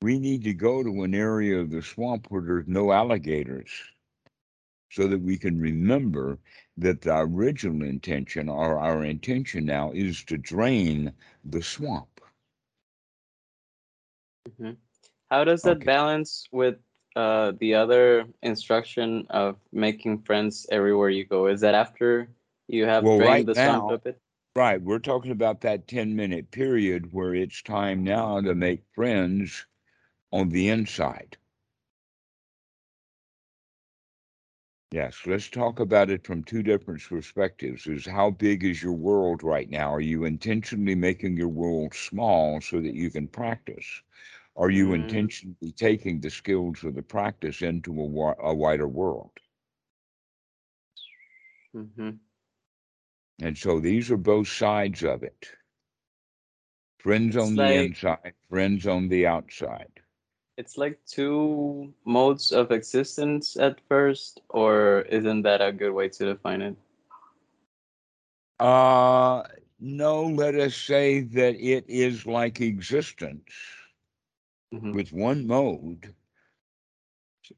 we 0.00 0.18
need 0.18 0.44
to 0.44 0.54
go 0.54 0.82
to 0.82 1.02
an 1.02 1.14
area 1.14 1.58
of 1.58 1.70
the 1.70 1.82
swamp 1.82 2.26
where 2.30 2.42
there's 2.42 2.68
no 2.68 2.92
alligators 2.92 3.70
so 4.90 5.06
that 5.08 5.20
we 5.20 5.36
can 5.38 5.60
remember 5.60 6.38
that 6.76 7.00
the 7.02 7.16
original 7.18 7.86
intention 7.86 8.48
or 8.48 8.78
our 8.78 9.04
intention 9.04 9.64
now 9.66 9.90
is 9.92 10.24
to 10.24 10.36
drain 10.38 11.12
the 11.44 11.62
swamp. 11.62 12.20
Mhm. 14.48 14.76
How 15.30 15.44
does 15.44 15.62
that 15.62 15.78
Okay. 15.78 15.86
balance 15.86 16.46
with 16.52 16.78
uh, 17.16 17.52
the 17.60 17.74
other 17.74 18.26
instruction 18.42 19.26
of 19.30 19.56
making 19.72 20.22
friends 20.22 20.66
everywhere 20.70 21.08
you 21.10 21.24
go? 21.24 21.46
Is 21.46 21.60
that 21.62 21.74
after 21.74 22.28
you 22.68 22.84
have 22.84 23.04
Well, 23.04 23.18
drained 23.18 23.28
right 23.28 23.46
the 23.46 23.54
swamp 23.54 23.88
now- 23.88 23.94
a 23.94 23.98
bit? 23.98 24.20
Right, 24.54 24.80
we're 24.80 25.00
talking 25.00 25.32
about 25.32 25.60
that 25.62 25.86
10 25.86 26.16
minute 26.16 26.50
period 26.50 27.12
where 27.12 27.34
it's 27.34 27.62
time 27.62 28.02
now 28.04 28.40
to 28.40 28.54
make 28.54 28.84
friends 28.94 29.66
on 30.32 30.48
the 30.48 30.68
inside. 30.68 31.36
Yes, 34.96 35.26
let's 35.26 35.50
talk 35.50 35.80
about 35.80 36.10
it 36.10 36.26
from 36.26 36.44
two 36.44 36.62
different 36.62 37.02
perspectives. 37.02 37.86
Is 37.86 38.06
how 38.06 38.30
big 38.30 38.64
is 38.64 38.82
your 38.82 38.94
world 38.94 39.42
right 39.42 39.70
now? 39.70 39.92
Are 39.94 40.00
you 40.00 40.24
intentionally 40.24 40.94
making 40.96 41.36
your 41.36 41.48
world 41.48 41.94
small 41.94 42.60
so 42.62 42.80
that 42.80 42.94
you 42.94 43.10
can 43.10 43.28
practice? 43.28 44.02
Are 44.56 44.70
you 44.70 44.92
Mm. 44.94 45.26
intentionally 45.26 45.72
taking 45.72 46.20
the 46.20 46.30
skills 46.30 46.84
of 46.84 46.94
the 46.94 47.02
practice 47.02 47.62
into 47.62 47.92
a, 48.00 48.34
a 48.40 48.54
wider 48.54 48.88
world? 48.88 49.38
hmm 51.74 52.10
And 53.42 53.58
so 53.58 53.80
these 53.80 54.10
are 54.10 54.16
both 54.16 54.48
sides 54.48 55.02
of 55.04 55.22
it. 55.22 55.56
Friends 56.98 57.36
It's 57.36 57.54
on 57.54 57.56
the 57.56 57.74
like- 57.74 57.84
inside, 57.84 58.34
friends 58.48 58.86
on 58.86 59.08
the 59.08 59.26
outside. 59.26 60.02
It's 60.56 60.76
like 60.78 61.04
two 61.06 61.94
modes 62.04 62.52
of 62.52 62.70
existence 62.70 63.56
at 63.56 63.80
first, 63.88 64.40
or 64.48 65.02
isn't 65.08 65.42
that 65.42 65.60
a 65.60 65.72
good 65.72 65.92
way 65.92 66.08
to 66.08 66.24
define 66.24 66.62
it? 66.62 66.76
Uh, 68.58 69.42
no, 69.80 70.24
let 70.24 70.54
us 70.54 70.74
say 70.76 71.20
that 71.20 71.54
it 71.56 71.84
is 71.88 72.26
like 72.26 72.60
existence 72.60 73.50
Mhm. 74.72 74.92
with 74.92 75.12
one 75.12 75.46
mode. 75.46 76.14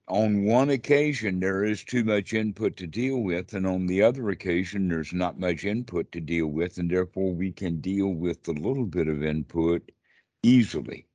On 0.08 0.44
one 0.44 0.70
occasion, 0.70 1.40
there 1.40 1.64
is 1.64 1.84
too 1.84 2.04
much 2.04 2.32
input 2.32 2.76
to 2.76 2.86
deal 2.86 3.18
with, 3.22 3.54
and 3.54 3.66
on 3.66 3.86
the 3.86 4.02
other 4.02 4.28
occasion, 4.30 4.88
there's 4.88 5.12
not 5.12 5.38
much 5.38 5.64
input 5.64 6.10
to 6.12 6.20
deal 6.20 6.48
with, 6.48 6.78
and 6.78 6.90
therefore 6.90 7.34
we 7.34 7.52
can 7.52 7.80
deal 7.80 8.08
with 8.12 8.42
the 8.44 8.52
little 8.52 8.86
bit 8.86 9.08
of 9.08 9.22
input 9.22 9.90
easily. 10.42 11.06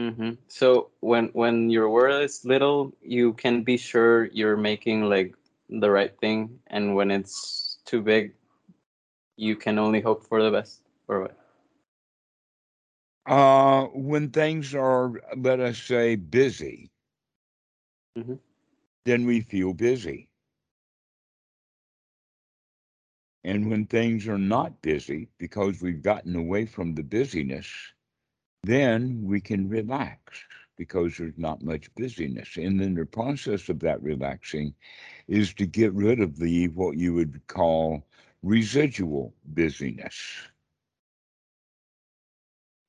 Hmm 0.00 0.32
So 0.48 0.90
when 1.00 1.28
when 1.34 1.70
your 1.70 1.90
world 1.90 2.22
is 2.24 2.44
little, 2.44 2.94
you 3.02 3.34
can 3.34 3.62
be 3.64 3.76
sure 3.78 4.26
you're 4.32 4.56
making 4.56 5.04
like 5.04 5.34
the 5.68 5.90
right 5.90 6.16
thing, 6.20 6.60
and 6.68 6.94
when 6.96 7.10
it's 7.10 7.78
too 7.86 8.02
big, 8.02 8.34
you 9.36 9.56
can 9.56 9.78
only 9.78 10.00
hope 10.00 10.24
for 10.26 10.42
the 10.42 10.50
best. 10.50 10.82
Or 11.08 11.20
what? 11.22 11.36
Uh, 13.26 13.86
when 13.94 14.30
things 14.30 14.74
are, 14.74 15.12
let 15.36 15.60
us 15.60 15.78
say, 15.82 16.16
busy, 16.16 16.90
Mhm. 18.16 18.38
then 19.04 19.24
we 19.26 19.40
feel 19.40 19.72
busy. 19.74 20.28
And 23.44 23.70
when 23.70 23.86
things 23.86 24.26
are 24.28 24.38
not 24.38 24.82
busy, 24.82 25.28
because 25.38 25.80
we've 25.80 26.02
gotten 26.02 26.34
away 26.36 26.66
from 26.66 26.94
the 26.94 27.02
busyness, 27.04 27.94
then 28.62 29.22
we 29.22 29.40
can 29.40 29.68
relax 29.68 30.44
because 30.76 31.16
there's 31.16 31.36
not 31.36 31.62
much 31.62 31.94
busyness. 31.94 32.56
And 32.56 32.80
then 32.80 32.94
the 32.94 33.04
process 33.04 33.68
of 33.68 33.80
that 33.80 34.02
relaxing 34.02 34.74
is 35.28 35.52
to 35.54 35.66
get 35.66 35.92
rid 35.92 36.20
of 36.20 36.38
the 36.38 36.68
what 36.68 36.96
you 36.96 37.14
would 37.14 37.40
call 37.46 38.06
residual 38.42 39.34
busyness. 39.44 40.16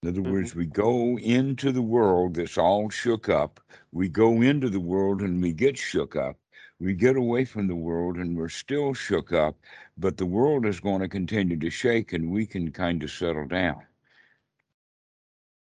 In 0.04 0.10
other 0.10 0.22
mm-hmm. 0.22 0.32
words, 0.32 0.56
we 0.56 0.66
go 0.66 1.20
into 1.20 1.72
the 1.72 1.82
world 1.82 2.36
that's 2.36 2.58
all 2.58 2.90
shook 2.90 3.30
up. 3.30 3.60
We 3.92 4.08
go 4.08 4.42
into 4.42 4.70
the 4.70 4.80
world 4.80 5.22
and 5.22 5.42
we 5.42 5.54
get 5.54 5.78
shook 5.78 6.16
up. 6.16 6.38
We 6.80 6.96
get 6.96 7.16
away 7.16 7.46
from 7.46 7.68
the 7.68 7.76
world 7.76 8.16
and 8.16 8.36
we're 8.36 8.50
still 8.50 8.96
shook 8.96 9.32
up, 9.32 9.56
but 9.98 10.18
the 10.18 10.26
world 10.26 10.66
is 10.66 10.80
going 10.80 11.02
to 11.02 11.08
continue 11.08 11.58
to 11.58 11.70
shake 11.70 12.14
and 12.14 12.32
we 12.32 12.48
can 12.48 12.72
kind 12.72 13.04
of 13.04 13.12
settle 13.12 13.46
down. 13.46 13.84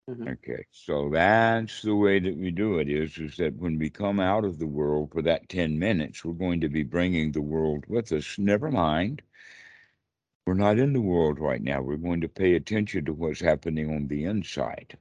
Mhm. 0.09 0.33
Okay, 0.33 0.65
so 0.71 1.09
that's 1.11 1.83
the 1.83 1.95
way 1.95 2.19
that 2.19 2.35
we 2.35 2.51
do 2.51 2.79
it 2.79 2.89
is 2.89 3.17
is 3.19 3.37
that 3.37 3.55
when 3.57 3.77
we 3.77 3.89
come 3.91 4.19
out 4.19 4.43
of 4.45 4.57
the 4.59 4.67
world 4.67 5.11
for 5.11 5.21
that 5.21 5.49
10 5.49 5.77
minutes, 5.77 6.25
we're 6.25 6.33
going 6.33 6.61
to 6.61 6.69
be 6.69 6.83
bringing 6.83 7.31
the 7.31 7.41
world 7.41 7.85
with 7.87 8.11
us. 8.11 8.37
Never 8.39 8.71
mind. 8.71 9.21
We're 10.47 10.55
not 10.55 10.79
in 10.79 10.93
the 10.93 11.01
world 11.01 11.39
right 11.39 11.61
now. 11.61 11.81
We're 11.83 11.97
going 11.97 12.21
to 12.21 12.29
pay 12.29 12.55
attention 12.55 13.05
to 13.05 13.13
what's 13.13 13.41
happening 13.41 13.93
on 13.93 14.07
the 14.07 14.25
inside. 14.25 14.97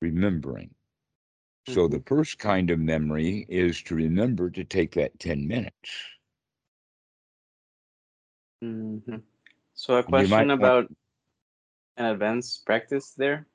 Remembering. 0.00 0.74
So 1.68 1.86
the 1.88 2.00
first 2.00 2.38
kind 2.38 2.70
of 2.70 2.80
memory 2.80 3.44
is 3.48 3.82
to 3.84 3.94
remember 3.94 4.50
to 4.50 4.64
take 4.64 4.94
that 4.94 5.18
10 5.18 5.46
minutes. 5.46 5.90
Mhm. 8.62 9.22
So 9.74 9.96
a 9.96 10.02
question 10.02 10.48
want- 10.48 10.50
about 10.50 10.90
an 11.98 12.06
advanced 12.06 12.66
practice 12.66 13.12
there. 13.12 13.46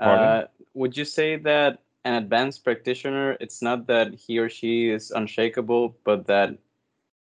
Uh, 0.00 0.44
would 0.74 0.96
you 0.96 1.04
say 1.04 1.36
that 1.36 1.80
an 2.04 2.14
advanced 2.14 2.64
practitioner, 2.64 3.36
it's 3.40 3.62
not 3.62 3.86
that 3.88 4.14
he 4.14 4.38
or 4.38 4.48
she 4.48 4.90
is 4.90 5.10
unshakable, 5.10 5.96
but 6.04 6.26
that 6.26 6.58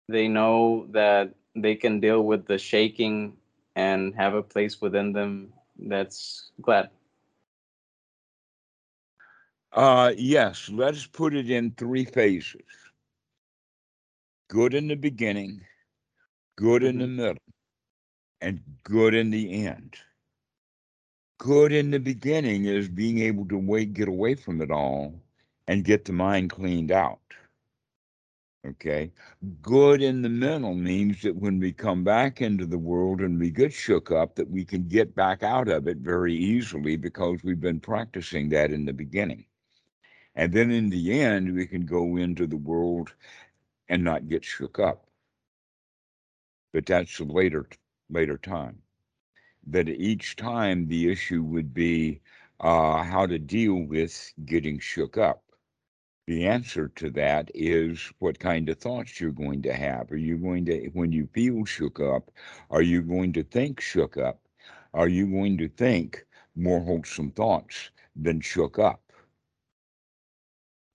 they 0.08 0.28
know 0.28 0.86
that 0.90 1.34
they 1.54 1.74
can 1.76 2.00
deal 2.00 2.22
with 2.22 2.46
the 2.46 2.58
shaking 2.58 3.36
and 3.76 4.14
have 4.16 4.34
a 4.34 4.42
place 4.42 4.80
within 4.80 5.12
them 5.12 5.52
that's 5.78 6.50
glad? 6.62 6.90
Uh, 9.72 10.12
yes, 10.16 10.68
let's 10.70 11.06
put 11.06 11.34
it 11.34 11.50
in 11.50 11.72
three 11.72 12.04
phases. 12.04 12.62
Good 14.48 14.74
in 14.74 14.88
the 14.88 14.96
beginning, 14.96 15.66
good 16.56 16.82
in 16.82 16.98
the 16.98 17.06
middle, 17.08 17.49
and 18.40 18.60
good 18.84 19.14
in 19.14 19.30
the 19.30 19.66
end. 19.66 19.96
Good 21.38 21.72
in 21.72 21.90
the 21.90 22.00
beginning 22.00 22.66
is 22.66 22.88
being 22.88 23.18
able 23.20 23.46
to 23.48 23.56
wait, 23.56 23.94
get 23.94 24.08
away 24.08 24.34
from 24.34 24.60
it 24.60 24.70
all 24.70 25.14
and 25.66 25.84
get 25.84 26.04
the 26.04 26.12
mind 26.12 26.50
cleaned 26.50 26.92
out. 26.92 27.20
Okay. 28.66 29.10
Good 29.62 30.02
in 30.02 30.20
the 30.20 30.28
mental 30.28 30.74
means 30.74 31.22
that 31.22 31.36
when 31.36 31.58
we 31.58 31.72
come 31.72 32.04
back 32.04 32.42
into 32.42 32.66
the 32.66 32.78
world 32.78 33.20
and 33.20 33.38
we 33.40 33.50
get 33.50 33.72
shook 33.72 34.10
up, 34.10 34.34
that 34.34 34.50
we 34.50 34.64
can 34.66 34.86
get 34.86 35.14
back 35.14 35.42
out 35.42 35.68
of 35.68 35.88
it 35.88 35.98
very 35.98 36.34
easily 36.34 36.96
because 36.96 37.42
we've 37.42 37.60
been 37.60 37.80
practicing 37.80 38.50
that 38.50 38.70
in 38.70 38.84
the 38.84 38.92
beginning. 38.92 39.46
And 40.34 40.52
then 40.52 40.70
in 40.70 40.90
the 40.90 41.20
end, 41.20 41.54
we 41.54 41.66
can 41.66 41.86
go 41.86 42.16
into 42.16 42.46
the 42.46 42.56
world 42.56 43.14
and 43.88 44.04
not 44.04 44.28
get 44.28 44.44
shook 44.44 44.78
up. 44.78 45.06
But 46.72 46.86
that's 46.86 47.18
later 47.18 47.66
later 48.10 48.38
time. 48.38 48.78
That 49.66 49.88
each 49.88 50.36
time 50.36 50.88
the 50.88 51.10
issue 51.10 51.42
would 51.42 51.72
be 51.72 52.20
uh, 52.60 53.02
how 53.02 53.26
to 53.26 53.38
deal 53.38 53.74
with 53.74 54.32
getting 54.44 54.78
shook 54.78 55.16
up. 55.16 55.42
The 56.26 56.46
answer 56.46 56.88
to 56.96 57.10
that 57.10 57.50
is 57.54 58.12
what 58.20 58.38
kind 58.38 58.68
of 58.68 58.78
thoughts 58.78 59.20
you're 59.20 59.32
going 59.32 59.62
to 59.62 59.72
have. 59.72 60.12
Are 60.12 60.16
you 60.16 60.36
going 60.36 60.64
to, 60.66 60.88
when 60.92 61.10
you 61.12 61.28
feel 61.32 61.64
shook 61.64 61.98
up, 61.98 62.30
are 62.70 62.82
you 62.82 63.02
going 63.02 63.32
to 63.32 63.42
think 63.42 63.80
shook 63.80 64.16
up? 64.16 64.40
Are 64.94 65.08
you 65.08 65.26
going 65.26 65.58
to 65.58 65.68
think 65.68 66.24
more 66.54 66.80
wholesome 66.80 67.32
thoughts 67.32 67.90
than 68.14 68.40
shook 68.40 68.78
up? 68.78 69.02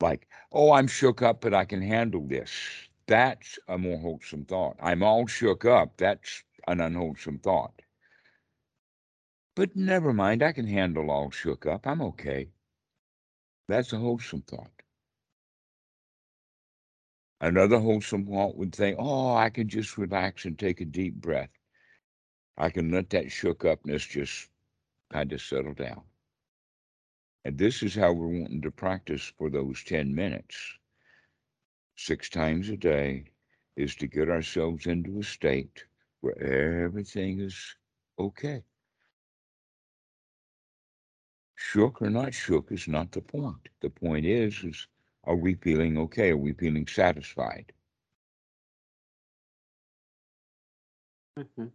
Like, 0.02 0.28
oh, 0.52 0.74
I'm 0.74 0.88
shook 0.88 1.22
up, 1.22 1.42
but 1.42 1.54
I 1.54 1.66
can 1.66 1.82
handle 1.82 2.26
this. 2.28 2.52
That's 3.08 3.60
a 3.68 3.78
more 3.78 3.98
wholesome 4.00 4.46
thought. 4.46 4.78
I'm 4.82 5.04
all 5.04 5.28
shook 5.28 5.66
up. 5.66 5.98
That's 5.98 6.44
an 6.68 6.82
unwholesome 6.82 7.40
thought. 7.40 7.82
But 9.56 9.76
never 9.76 10.14
mind, 10.14 10.44
I 10.44 10.52
can 10.52 10.68
handle 10.68 11.10
all 11.12 11.32
shook 11.32 11.66
up. 11.66 11.88
I'm 11.88 12.02
okay. 12.02 12.50
That's 13.68 13.94
a 13.94 13.98
wholesome 13.98 14.42
thought. 14.42 14.84
Another 17.42 17.80
wholesome 17.80 18.26
thought 18.26 18.58
would 18.58 18.76
say, 18.76 18.96
Oh, 18.98 19.36
I 19.36 19.50
can 19.50 19.70
just 19.70 19.98
relax 19.98 20.46
and 20.46 20.58
take 20.58 20.82
a 20.82 20.86
deep 20.86 21.16
breath. 21.16 21.52
I 22.58 22.70
can 22.70 22.92
let 22.92 23.10
that 23.12 23.32
shook 23.32 23.66
upness 23.66 24.06
just 24.06 24.50
kind 25.12 25.32
of 25.34 25.42
settle 25.42 25.74
down. 25.74 26.04
And 27.46 27.58
this 27.58 27.84
is 27.84 27.96
how 27.96 28.14
we're 28.14 28.40
wanting 28.40 28.62
to 28.62 28.72
practice 28.72 29.32
for 29.38 29.50
those 29.50 29.84
10 29.84 30.16
minutes, 30.16 30.58
six 31.96 32.30
times 32.30 32.70
a 32.70 32.78
day, 32.78 33.26
is 33.76 33.96
to 33.98 34.08
get 34.08 34.30
ourselves 34.30 34.88
into 34.88 35.20
a 35.20 35.24
state 35.24 35.86
where 36.26 36.84
everything 36.86 37.42
is 37.42 37.76
okay. 38.20 38.64
Shook 41.58 42.02
or 42.02 42.10
not 42.10 42.34
shook 42.34 42.72
is 42.72 42.88
not 42.88 43.12
the 43.12 43.22
point. 43.22 43.70
The 43.82 43.90
point 43.90 44.26
is, 44.26 44.64
is 44.64 44.88
are 45.26 45.36
we 45.36 45.56
feeling 45.56 45.98
okay? 45.98 46.32
Are 46.32 46.38
we 46.38 46.54
feeling 46.54 46.88
satisfied? 46.88 47.74
Mhm. 51.38 51.72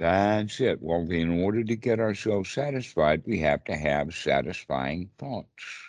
That's 0.00 0.60
it. 0.60 0.82
Well, 0.82 1.10
in 1.12 1.30
order 1.42 1.64
to 1.64 1.76
get 1.76 2.00
ourselves 2.00 2.50
satisfied, 2.50 3.24
we 3.26 3.38
have 3.40 3.64
to 3.66 3.76
have 3.76 4.14
satisfying 4.14 5.10
thoughts. 5.18 5.87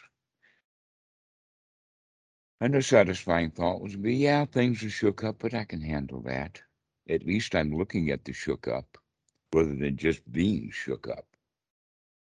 And 2.61 2.75
a 2.75 2.81
satisfying 2.81 3.51
thought 3.51 3.81
was, 3.81 3.97
be, 3.97 4.15
yeah, 4.15 4.45
things 4.45 4.83
are 4.83 4.89
shook 4.89 5.23
up, 5.23 5.39
but 5.39 5.53
I 5.53 5.65
can 5.65 5.81
handle 5.81 6.21
that. 6.21 6.63
At 7.09 7.25
least 7.25 7.55
I'm 7.55 7.75
looking 7.75 8.09
at 8.09 8.25
the 8.25 8.33
shook 8.33 8.67
up 8.67 8.97
rather 9.53 9.75
than 9.75 9.97
just 9.97 10.31
being 10.31 10.71
shook 10.71 11.07
up. 11.07 11.35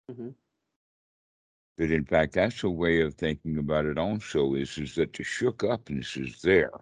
Mhm. 0.08 0.34
But 1.76 1.90
in 1.90 2.04
fact, 2.04 2.34
that's 2.34 2.62
a 2.62 2.70
way 2.70 3.00
of 3.00 3.14
thinking 3.14 3.56
about 3.58 3.86
it 3.86 3.98
also 3.98 4.54
is, 4.54 4.78
is 4.78 4.94
that 4.96 5.12
the 5.14 5.22
shook 5.24 5.64
upness 5.64 6.16
is 6.16 6.42
there. 6.42 6.72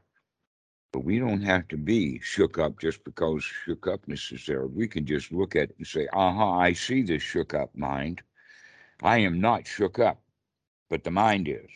But 0.92 1.00
we 1.00 1.18
don't 1.18 1.42
have 1.42 1.68
to 1.68 1.76
be 1.78 2.20
shook 2.20 2.58
up 2.58 2.78
just 2.78 3.04
because 3.04 3.44
shook 3.44 3.86
upness 3.86 4.30
is 4.32 4.46
there. 4.46 4.66
We 4.66 4.86
can 4.88 5.06
just 5.06 5.32
look 5.32 5.56
at 5.56 5.70
it 5.70 5.76
and 5.78 5.86
say, 5.86 6.06
uh-huh, 6.12 6.50
I 6.50 6.72
see 6.74 7.02
this 7.02 7.22
shook 7.22 7.54
up 7.54 7.74
mind. 7.74 8.22
I 9.02 9.18
am 9.18 9.40
not 9.40 9.66
shook 9.66 9.98
up, 9.98 10.22
but 10.88 11.04
the 11.04 11.10
mind 11.10 11.48
is. 11.48 11.70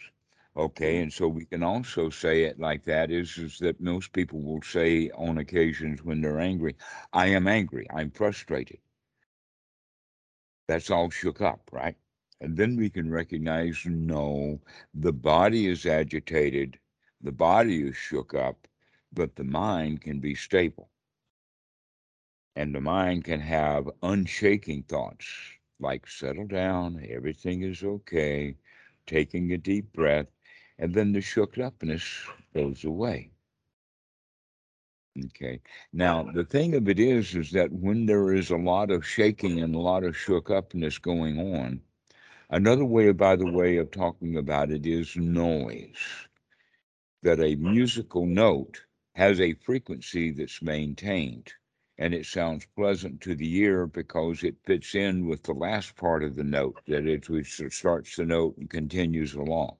Okay, 0.57 1.01
and 1.03 1.12
so 1.12 1.29
we 1.29 1.45
can 1.47 1.62
also 1.62 2.11
say 2.11 2.45
it 2.45 2.59
like 2.59 2.85
that 2.85 3.11
is, 3.11 3.38
is 3.38 3.59
that 3.59 3.81
most 3.81 4.12
people 4.12 4.41
will 4.43 4.62
say 4.62 5.11
on 5.11 5.38
occasions 5.38 6.03
when 6.03 6.21
they're 6.21 6.41
angry, 6.41 6.77
I 7.12 7.27
am 7.29 7.47
angry, 7.49 7.87
I'm 7.91 8.11
frustrated. 8.11 8.79
That's 10.69 10.91
all 10.91 11.11
shook 11.11 11.41
up, 11.41 11.71
right? 11.73 11.97
And 12.41 12.57
then 12.57 12.77
we 12.77 12.91
can 12.91 13.11
recognize 13.11 13.87
no, 13.87 14.61
the 14.95 15.12
body 15.12 15.67
is 15.67 15.87
agitated, 15.87 16.79
the 17.21 17.33
body 17.33 17.83
is 17.88 17.97
shook 17.97 18.35
up, 18.35 18.67
but 19.12 19.37
the 19.37 19.45
mind 19.45 20.01
can 20.03 20.21
be 20.21 20.35
stable. 20.35 20.91
And 22.57 22.75
the 22.75 22.81
mind 22.81 23.25
can 23.25 23.41
have 23.41 23.91
unshaking 24.03 24.85
thoughts 24.85 25.27
like 25.79 26.07
settle 26.07 26.47
down, 26.47 27.05
everything 27.09 27.62
is 27.62 27.83
okay, 27.83 28.57
taking 29.07 29.53
a 29.53 29.59
deep 29.59 29.93
breath, 29.93 30.29
and 30.83 30.95
then 30.95 31.12
the 31.12 31.21
shook 31.21 31.59
upness 31.59 32.27
goes 32.53 32.83
away. 32.83 33.31
Okay. 35.27 35.61
Now, 35.92 36.25
the 36.25 36.42
thing 36.42 36.75
of 36.75 36.88
it 36.88 36.99
is, 36.99 37.37
is 37.37 37.53
that 37.53 37.71
when 37.71 38.07
there 38.07 38.33
is 38.35 38.51
a 38.51 38.57
lot 38.57 38.90
of 38.90 39.07
shaking 39.07 39.61
and 39.61 39.77
a 39.77 39.79
lot 39.79 40.03
of 40.03 40.16
shook 40.16 40.51
upness 40.51 40.99
going 40.99 41.38
on, 41.38 41.83
another 42.51 42.85
way, 42.85 43.12
by 43.12 43.37
the 43.37 43.49
way, 43.49 43.77
of 43.77 43.92
talking 43.92 44.37
about 44.37 44.73
it 44.73 44.85
is 44.85 45.14
noise. 45.16 46.27
That 47.23 47.38
a 47.38 47.55
musical 47.55 48.27
note 48.27 48.83
has 49.14 49.40
a 49.40 49.55
frequency 49.55 50.33
that's 50.33 50.62
maintained 50.62 51.53
and 51.97 52.12
it 52.12 52.27
sounds 52.27 52.66
pleasant 52.75 53.21
to 53.21 53.37
the 53.37 53.57
ear 53.59 53.87
because 53.87 54.42
it 54.42 54.57
fits 54.64 54.97
in 54.97 55.29
with 55.29 55.45
the 55.45 55.55
last 55.55 55.95
part 55.95 56.25
of 56.25 56.35
the 56.35 56.42
note, 56.42 56.81
that 56.88 57.07
it 57.07 57.29
which 57.29 57.62
starts 57.71 58.16
the 58.16 58.25
note 58.25 58.57
and 58.57 58.68
continues 58.68 59.35
along. 59.35 59.77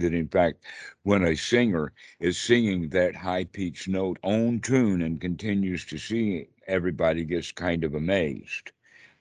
That 0.00 0.14
in 0.14 0.28
fact, 0.28 0.64
when 1.04 1.24
a 1.24 1.36
singer 1.36 1.92
is 2.20 2.38
singing 2.38 2.88
that 2.90 3.14
high 3.16 3.44
pitched 3.44 3.88
note 3.88 4.18
on 4.22 4.60
tune 4.60 5.02
and 5.02 5.20
continues 5.20 5.84
to 5.86 5.98
sing 5.98 6.46
everybody 6.66 7.24
gets 7.24 7.52
kind 7.52 7.84
of 7.84 7.94
amazed. 7.94 8.72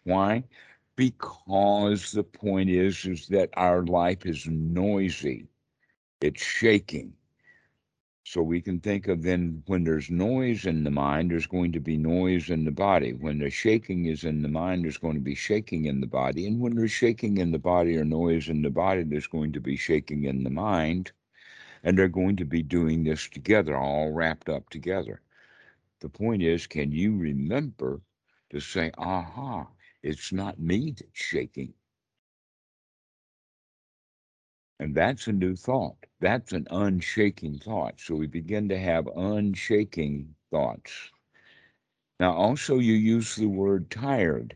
Why? 0.04 0.44
Because 0.96 2.12
the 2.12 2.24
point 2.24 2.70
is, 2.70 3.06
is 3.06 3.28
that 3.30 3.50
our 3.56 3.84
life 3.86 4.26
is 4.26 4.48
noisy. 4.48 5.48
It's 6.22 6.44
shaking. 6.44 7.14
So 8.32 8.44
we 8.44 8.62
can 8.62 8.80
think 8.80 9.08
of 9.08 9.24
then 9.24 9.64
when 9.66 9.84
there's 9.84 10.12
noise 10.12 10.68
in 10.68 10.84
the 10.84 10.92
mind, 10.92 11.32
there's 11.32 11.48
going 11.48 11.72
to 11.72 11.80
be 11.80 11.98
noise 11.98 12.52
in 12.52 12.64
the 12.64 12.70
body. 12.70 13.12
When 13.12 13.40
the 13.40 13.50
shaking 13.50 14.06
is 14.06 14.24
in 14.24 14.44
the 14.44 14.48
mind, 14.48 14.86
there's 14.86 15.00
going 15.00 15.16
to 15.16 15.20
be 15.20 15.34
shaking 15.34 15.86
in 15.86 16.00
the 16.00 16.06
body. 16.06 16.46
And 16.46 16.60
when 16.60 16.76
there's 16.76 16.92
shaking 16.92 17.40
in 17.40 17.52
the 17.52 17.58
body 17.58 17.98
or 17.98 18.06
noise 18.06 18.48
in 18.48 18.62
the 18.62 18.70
body, 18.70 19.02
there's 19.02 19.26
going 19.26 19.54
to 19.54 19.60
be 19.60 19.76
shaking 19.76 20.26
in 20.26 20.44
the 20.44 20.52
mind. 20.52 21.12
And 21.82 21.98
they're 21.98 22.08
going 22.08 22.36
to 22.36 22.46
be 22.46 22.62
doing 22.62 23.04
this 23.04 23.28
together, 23.28 23.76
all 23.76 24.12
wrapped 24.12 24.48
up 24.48 24.70
together. 24.70 25.22
The 26.00 26.10
point 26.10 26.44
is, 26.44 26.68
can 26.68 26.92
you 26.92 27.18
remember 27.18 28.00
to 28.52 28.60
say, 28.60 28.92
aha, 28.96 29.70
it's 30.04 30.32
not 30.32 30.60
me 30.60 30.92
that's 30.92 31.10
shaking? 31.20 31.74
And 34.80 34.96
that's 34.96 35.28
a 35.28 35.34
new 35.34 35.56
thought. 35.56 35.98
That's 36.22 36.54
an 36.54 36.68
unshaking 36.72 37.60
thought. 37.60 38.00
So 38.00 38.16
we 38.16 38.28
begin 38.28 38.70
to 38.70 38.80
have 38.80 39.08
unshaking 39.16 40.36
thoughts. 40.52 41.12
Now, 42.20 42.34
also, 42.34 42.80
you 42.80 42.94
use 42.94 43.36
the 43.36 43.48
word 43.48 43.90
tired. 43.92 44.56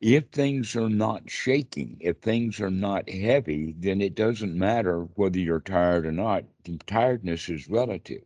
If 0.00 0.28
things 0.28 0.76
are 0.76 0.90
not 0.90 1.30
shaking, 1.30 1.98
if 2.00 2.18
things 2.18 2.60
are 2.60 2.70
not 2.70 3.10
heavy, 3.10 3.74
then 3.78 4.00
it 4.00 4.14
doesn't 4.14 4.58
matter 4.58 5.02
whether 5.16 5.38
you're 5.38 5.60
tired 5.60 6.06
or 6.06 6.12
not. 6.12 6.44
Tiredness 6.86 7.48
is 7.48 7.68
relative. 7.68 8.22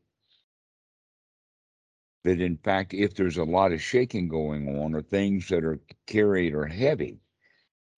That 2.25 2.41
in 2.41 2.59
fact, 2.59 2.95
if 2.95 3.15
there's 3.15 3.39
a 3.39 3.45
lot 3.45 3.73
of 3.73 3.83
shaking 3.83 4.29
going 4.29 4.79
on 4.79 4.95
or 4.95 5.03
things 5.03 5.49
that 5.49 5.65
are 5.65 5.81
carried 6.07 6.55
or 6.55 6.67
heavy, 6.67 7.19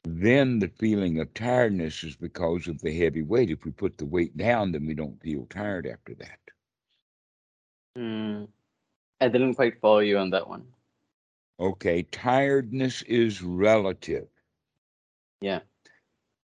then 0.08 0.60
the 0.60 0.68
feeling 0.78 1.18
of 1.18 1.34
tiredness 1.34 2.04
is 2.04 2.14
because 2.14 2.68
of 2.68 2.80
the 2.80 2.96
heavy 2.96 3.22
weight. 3.22 3.50
If 3.50 3.64
we 3.64 3.72
put 3.72 3.98
the 3.98 4.06
weight 4.06 4.36
down, 4.36 4.70
then 4.70 4.86
we 4.86 4.94
don't 4.94 5.20
feel 5.20 5.46
tired 5.46 5.84
after 5.84 6.14
that. 6.14 6.38
Mm, 7.98 8.46
I 9.20 9.28
didn't 9.28 9.56
quite 9.56 9.80
follow 9.80 9.98
you 9.98 10.18
on 10.18 10.30
that 10.30 10.48
one. 10.48 10.64
Okay, 11.58 12.04
tiredness 12.04 13.02
is 13.02 13.42
relative. 13.42 14.28
Yeah. 15.40 15.60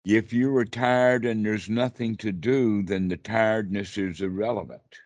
If 0.07 0.33
you 0.33 0.57
are 0.57 0.64
tired 0.64 1.27
and 1.27 1.44
there's 1.44 1.68
nothing 1.68 2.16
to 2.18 2.33
do, 2.33 2.83
then 2.83 3.09
the 3.09 3.18
tiredness 3.18 3.99
is 3.99 4.23
irrelevant. 4.23 5.01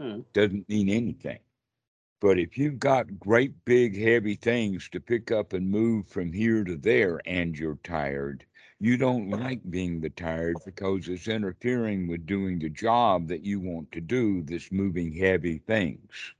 Hmm. 0.00 0.20
Doesn't 0.32 0.68
mean 0.68 0.88
anything. 0.88 1.38
But 2.22 2.38
if 2.38 2.56
you've 2.56 2.78
got 2.78 3.18
great 3.18 3.64
big 3.64 4.00
heavy 4.00 4.36
things 4.36 4.88
to 4.90 5.00
pick 5.00 5.32
up 5.32 5.54
and 5.54 5.68
move 5.68 6.06
from 6.06 6.32
here 6.32 6.62
to 6.62 6.76
there 6.76 7.20
and 7.26 7.58
you're 7.58 7.80
tired, 7.82 8.46
you 8.78 8.96
don't 8.96 9.28
like 9.28 9.68
being 9.68 10.00
the 10.00 10.10
tired 10.10 10.56
because 10.64 11.08
it's 11.08 11.26
interfering 11.26 12.06
with 12.06 12.24
doing 12.24 12.60
the 12.60 12.70
job 12.70 13.26
that 13.26 13.42
you 13.44 13.58
want 13.58 13.90
to 13.90 14.00
do, 14.00 14.40
this 14.44 14.70
moving 14.70 15.12
heavy 15.12 15.58
things. 15.58 16.32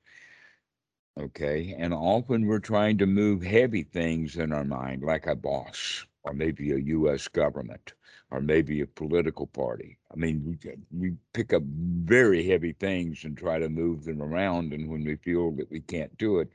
Okay. 1.19 1.75
And 1.77 1.93
often 1.93 2.47
we're 2.47 2.61
trying 2.61 2.97
to 2.99 3.07
move 3.07 3.43
heavy 3.43 3.83
things 3.83 4.37
in 4.37 4.53
our 4.53 4.65
mind, 4.65 5.03
like 5.03 5.27
a 5.27 5.35
boss 5.35 6.07
or 6.23 6.33
maybe 6.33 6.71
a 6.71 6.79
US 6.79 7.27
government 7.27 7.95
or 8.33 8.41
maybe 8.41 8.81
a 8.83 8.87
political 8.89 9.47
party. 9.47 9.99
I 10.13 10.17
mean, 10.17 10.45
we, 10.47 10.77
we 10.99 11.17
pick 11.35 11.53
up 11.55 11.63
very 11.65 12.45
heavy 12.47 12.73
things 12.73 13.25
and 13.25 13.37
try 13.39 13.59
to 13.61 13.71
move 13.71 14.05
them 14.05 14.23
around. 14.23 14.73
And 14.75 14.89
when 14.91 15.05
we 15.05 15.17
feel 15.17 15.53
that 15.53 15.71
we 15.71 15.81
can't 15.83 16.19
do 16.19 16.41
it, 16.41 16.51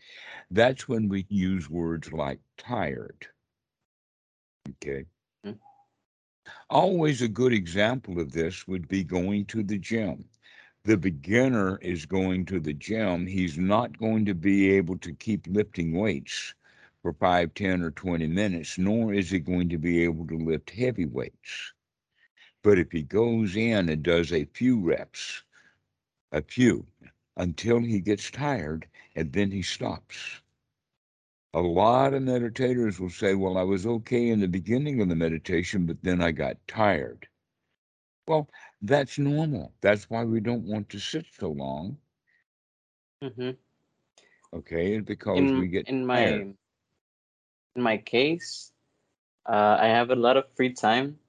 that's 0.52 0.90
when 0.90 1.10
we 1.10 1.26
use 1.30 1.70
words 1.70 2.13
like 2.13 2.42
tired. 2.58 3.28
Okay. 4.70 5.08
Mhm. 5.44 5.58
Always 6.70 7.22
a 7.22 7.28
good 7.28 7.54
example 7.54 8.20
of 8.20 8.32
this 8.34 8.68
would 8.68 8.88
be 8.88 9.04
going 9.04 9.46
to 9.48 9.63
the 9.63 9.78
gym. 9.78 10.30
The 10.84 10.98
beginner 10.98 11.78
is 11.82 12.06
going 12.06 12.46
to 12.48 12.60
the 12.60 12.74
gym. 12.74 13.28
He's 13.28 13.58
not 13.58 13.98
going 13.98 14.26
to 14.26 14.36
be 14.36 14.70
able 14.72 14.98
to 15.00 15.13
keep 15.13 15.48
lifting 15.48 15.94
weights 15.94 16.56
for 17.08 17.13
5, 17.13 17.56
10, 17.56 17.84
or 17.84 17.91
20 17.91 18.28
minutes, 18.28 18.78
nor 18.78 19.13
is 19.13 19.32
he 19.32 19.39
going 19.39 19.70
to 19.70 19.78
be 19.78 20.04
able 20.04 20.28
to 20.28 20.38
lift 20.38 20.72
heavy 20.72 21.06
weights. 21.06 21.74
But 22.63 22.80
if 22.80 22.91
he 22.91 23.04
goes 23.04 23.56
in 23.56 23.89
and 23.89 24.04
does 24.04 24.32
a 24.34 24.46
few 24.46 24.80
reps, 24.80 25.43
a 26.32 26.41
few, 26.41 26.88
until 27.38 27.80
he 27.82 28.02
gets 28.02 28.32
tired, 28.32 28.88
and 29.15 29.34
then 29.34 29.52
he 29.52 29.62
stops. 29.63 30.41
A 31.54 31.62
lot 31.62 32.13
of 32.13 32.24
meditators 32.24 33.00
will 33.00 33.10
say, 33.10 33.34
Well, 33.36 33.58
I 33.58 33.63
was 33.63 33.86
okay 33.86 34.30
in 34.30 34.39
the 34.39 34.48
beginning 34.48 35.02
of 35.02 35.10
the 35.10 35.15
meditation, 35.15 35.86
but 35.86 36.04
then 36.04 36.22
I 36.22 36.32
got 36.32 36.67
tired. 36.67 37.28
Well, 38.28 38.50
that's 38.82 39.17
normal. 39.20 39.74
That's 39.82 40.10
why 40.10 40.26
we 40.26 40.39
don't 40.41 40.65
want 40.67 40.89
to 40.89 41.00
sit 41.00 41.28
so 41.32 41.52
long, 41.52 42.00
hmm 43.22 43.52
okay? 44.54 45.00
Because 45.00 45.54
In 45.54 45.56
we 45.56 45.67
get 45.67 45.88
in 45.88 46.06
my 46.06 46.24
tired. 46.24 46.48
In 47.78 47.84
my 47.84 47.98
case, 47.98 48.72
uh, 49.46 49.78
I 49.80 49.88
have 49.88 50.10
a 50.10 50.16
lot 50.16 50.36
of 50.36 50.46
free 50.56 50.74
time, 50.74 51.20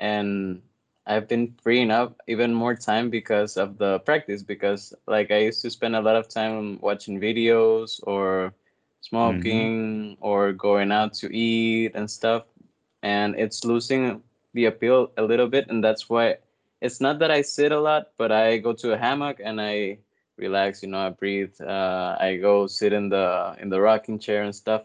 and 0.00 0.62
I've 1.06 1.28
been 1.28 1.54
freeing 1.62 1.90
up 1.90 2.16
even 2.26 2.54
more 2.54 2.74
time 2.74 3.10
because 3.10 3.56
of 3.56 3.78
the 3.78 4.00
practice. 4.00 4.42
Because 4.42 4.94
like 5.06 5.30
I 5.30 5.38
used 5.38 5.62
to 5.62 5.70
spend 5.70 5.94
a 5.94 6.00
lot 6.00 6.16
of 6.16 6.28
time 6.28 6.80
watching 6.80 7.20
videos 7.20 8.00
or 8.04 8.54
smoking 9.02 10.16
or 10.20 10.52
going 10.52 10.90
out 10.90 11.12
to 11.14 11.34
eat 11.34 11.92
and 11.94 12.10
stuff, 12.10 12.44
and 13.02 13.36
it's 13.36 13.64
losing 13.64 14.22
the 14.54 14.64
appeal 14.66 15.12
a 15.18 15.22
little 15.22 15.48
bit. 15.48 15.68
And 15.68 15.84
that's 15.84 16.08
why 16.08 16.38
it's 16.80 17.00
not 17.00 17.18
that 17.20 17.30
I 17.30 17.42
sit 17.42 17.72
a 17.72 17.80
lot, 17.80 18.10
but 18.16 18.32
I 18.32 18.58
go 18.58 18.72
to 18.72 18.92
a 18.94 18.98
hammock 18.98 19.40
and 19.44 19.60
I 19.60 19.98
relax. 20.38 20.82
You 20.82 20.88
know, 20.88 20.98
I 21.06 21.10
breathe. 21.10 21.54
Uh, 21.60 22.16
I 22.18 22.36
go 22.36 22.66
sit 22.66 22.92
in 22.92 23.10
the 23.10 23.54
in 23.60 23.68
the 23.68 23.80
rocking 23.80 24.18
chair 24.18 24.42
and 24.42 24.54
stuff. 24.54 24.82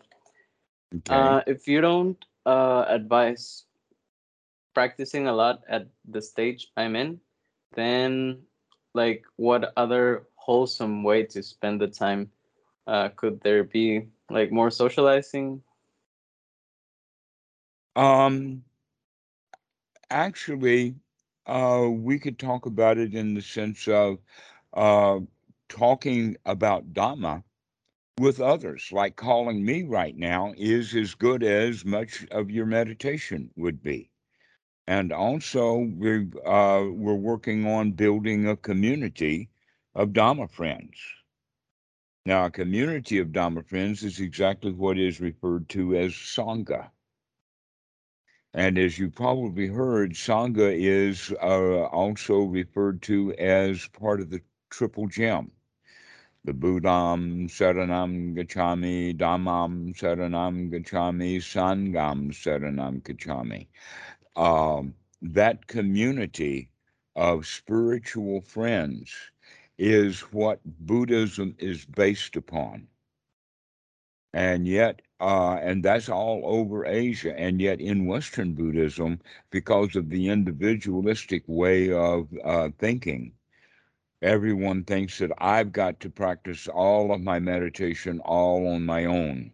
Okay. 0.96 1.36
Uh, 1.36 1.42
if 1.48 1.68
you 1.68 1.82
don't 1.82 2.26
uh, 2.46 2.86
advise 2.88 3.66
practicing 4.74 5.28
a 5.28 5.34
lot 5.34 5.64
at 5.68 5.88
the 6.06 6.22
stage 6.22 6.72
I'm 6.78 6.96
in, 6.96 7.20
then 7.74 8.44
like 8.94 9.24
what 9.36 9.72
other 9.78 10.28
wholesome 10.36 11.04
way 11.04 11.24
to 11.26 11.42
spend 11.44 11.82
the 11.82 11.88
time 11.88 12.32
uh, 12.88 13.10
could 13.10 13.42
there 13.42 13.64
be? 13.64 14.10
Like 14.30 14.52
more 14.52 14.70
socializing? 14.72 15.64
Um, 17.96 18.64
actually, 20.10 20.96
uh, 21.46 21.88
we 21.92 22.20
could 22.20 22.38
talk 22.40 22.66
about 22.66 22.98
it 22.98 23.14
in 23.14 23.34
the 23.34 23.42
sense 23.42 23.88
of 23.88 24.20
uh, 24.74 25.20
talking 25.68 26.38
about 26.46 26.94
Dhamma 26.94 27.44
with 28.20 28.42
others, 28.42 28.90
like 28.92 29.16
calling 29.16 29.64
me 29.64 29.84
right 29.84 30.16
now, 30.18 30.54
is 30.58 30.94
as 30.94 31.16
good 31.16 31.42
as 31.42 31.86
much 31.86 32.28
of 32.32 32.52
your 32.52 32.66
meditation 32.66 33.50
would 33.56 33.82
be. 33.82 34.12
And 34.88 35.14
also, 35.14 35.78
we're, 35.78 36.28
uh, 36.46 36.84
we're 36.92 37.14
working 37.14 37.66
on 37.66 37.94
building 37.94 38.48
a 38.48 38.58
community 38.58 39.50
of 39.96 40.10
Dhamma 40.10 40.52
friends. 40.52 40.98
Now, 42.26 42.46
a 42.46 42.52
community 42.52 43.20
of 43.20 43.30
Dhamma 43.30 43.66
friends 43.66 44.04
is 44.04 44.20
exactly 44.20 44.74
what 44.74 45.00
is 45.00 45.22
referred 45.22 45.70
to 45.70 45.96
as 45.96 46.12
Sangha. 46.12 46.90
And 48.54 48.78
as 48.78 49.00
you 49.00 49.10
probably 49.10 49.68
heard, 49.68 50.12
Sangha 50.12 50.76
is 50.78 51.32
uh, 51.42 51.86
also 51.86 52.42
referred 52.42 53.02
to 53.04 53.34
as 53.36 53.88
part 53.88 54.20
of 54.20 54.30
the 54.30 54.42
triple 54.70 55.08
gem. 55.08 55.52
The 56.44 56.54
Buddham 56.54 57.48
Saranam 57.48 58.36
Gacchami, 58.36 59.16
Dhammam 59.18 59.96
Saranam 59.96 60.70
Gacchami, 60.72 61.38
Sangham 61.38 62.32
Saranam 62.32 63.02
Gacchami. 63.02 63.68
Um, 64.36 64.96
that 65.22 65.68
community 65.68 66.70
of 67.16 67.46
spiritual 67.48 68.42
friends 68.42 69.14
is 69.78 70.22
what 70.34 70.60
Buddhism 70.66 71.56
is 71.60 71.86
based 71.86 72.36
upon. 72.36 72.88
And 74.34 74.68
yet, 74.68 75.02
uh, 75.20 75.56
and 75.62 75.84
that's 75.84 76.10
all 76.10 76.42
over 76.46 76.86
Asia. 76.86 77.38
And 77.40 77.62
yet, 77.62 77.80
in 77.82 78.06
Western 78.08 78.54
Buddhism, 78.54 79.20
because 79.52 79.96
of 79.96 80.10
the 80.10 80.30
individualistic 80.30 81.44
way 81.48 81.92
of 81.92 82.28
uh, 82.44 82.70
thinking, 82.80 83.34
everyone 84.22 84.84
thinks 84.84 85.18
that 85.20 85.32
I've 85.38 85.72
got 85.72 86.00
to 86.02 86.10
practice 86.10 86.68
all 86.68 87.14
of 87.14 87.22
my 87.22 87.40
meditation 87.40 88.20
all 88.22 88.68
on 88.68 88.86
my 88.86 89.06
own. 89.06 89.54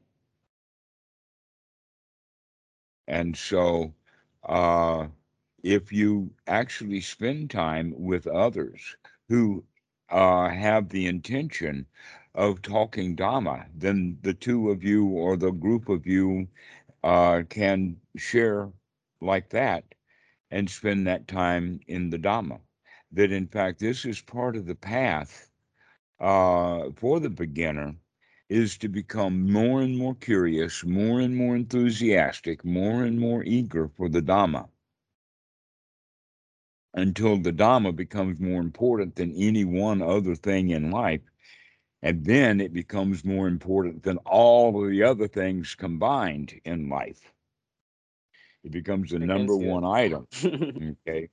And 3.08 3.36
so, 3.38 3.93
uh, 4.43 5.08
if 5.63 5.91
you 5.91 6.32
actually 6.47 7.01
spend 7.01 7.49
time 7.49 7.93
with 7.97 8.28
others 8.28 8.95
who 9.30 9.63
uh, 10.10 10.49
have 10.49 10.89
the 10.89 11.08
intention 11.08 11.88
of 12.36 12.62
talking 12.62 13.15
Dhamma, 13.15 13.67
then 13.73 14.17
the 14.21 14.34
two 14.34 14.69
of 14.69 14.84
you 14.84 15.08
or 15.08 15.38
the 15.38 15.51
group 15.51 15.89
of 15.89 16.06
you 16.06 16.47
uh, 17.04 17.43
can 17.49 17.97
share 18.15 18.71
like 19.21 19.49
that 19.49 19.84
and 20.51 20.69
spend 20.69 21.08
that 21.08 21.28
time 21.28 21.80
in 21.88 22.10
the 22.10 22.19
Dhamma. 22.19 22.60
That 23.15 23.32
in 23.32 23.47
fact 23.47 23.80
this 23.80 24.06
is 24.06 24.21
part 24.21 24.56
of 24.56 24.65
the 24.65 24.75
path 24.75 25.49
uh, 26.19 26.91
for 26.95 27.19
the 27.19 27.30
beginner 27.30 27.95
is 28.49 28.78
to 28.78 28.88
become 28.88 29.51
more 29.51 29.82
and 29.82 29.97
more 29.97 30.15
curious, 30.15 30.86
more 30.86 31.19
and 31.19 31.36
more 31.36 31.56
enthusiastic, 31.56 32.63
more 32.63 33.04
and 33.04 33.19
more 33.19 33.43
eager 33.43 33.89
for 33.97 34.08
the 34.08 34.21
Dhamma 34.21 34.69
until 36.93 37.38
the 37.38 37.51
Dhamma 37.51 37.95
becomes 37.95 38.39
more 38.39 38.62
important 38.62 39.15
than 39.15 39.34
any 39.36 39.65
one 39.65 40.01
other 40.01 40.36
thing 40.36 40.69
in 40.69 40.91
life. 40.91 41.21
And 42.04 42.23
then 42.23 42.62
it 42.62 42.71
becomes 42.73 43.25
more 43.25 43.47
important 43.47 44.04
than 44.04 44.17
all 44.19 44.84
of 44.84 44.91
the 44.91 45.04
other 45.04 45.28
things 45.28 45.73
combined 45.75 46.54
in 46.63 46.88
life. 46.89 47.34
It 48.63 48.71
becomes 48.71 49.12
the 49.12 49.19
number 49.19 49.56
one 49.58 49.84
item. 49.84 50.28
Okay. 51.08 51.30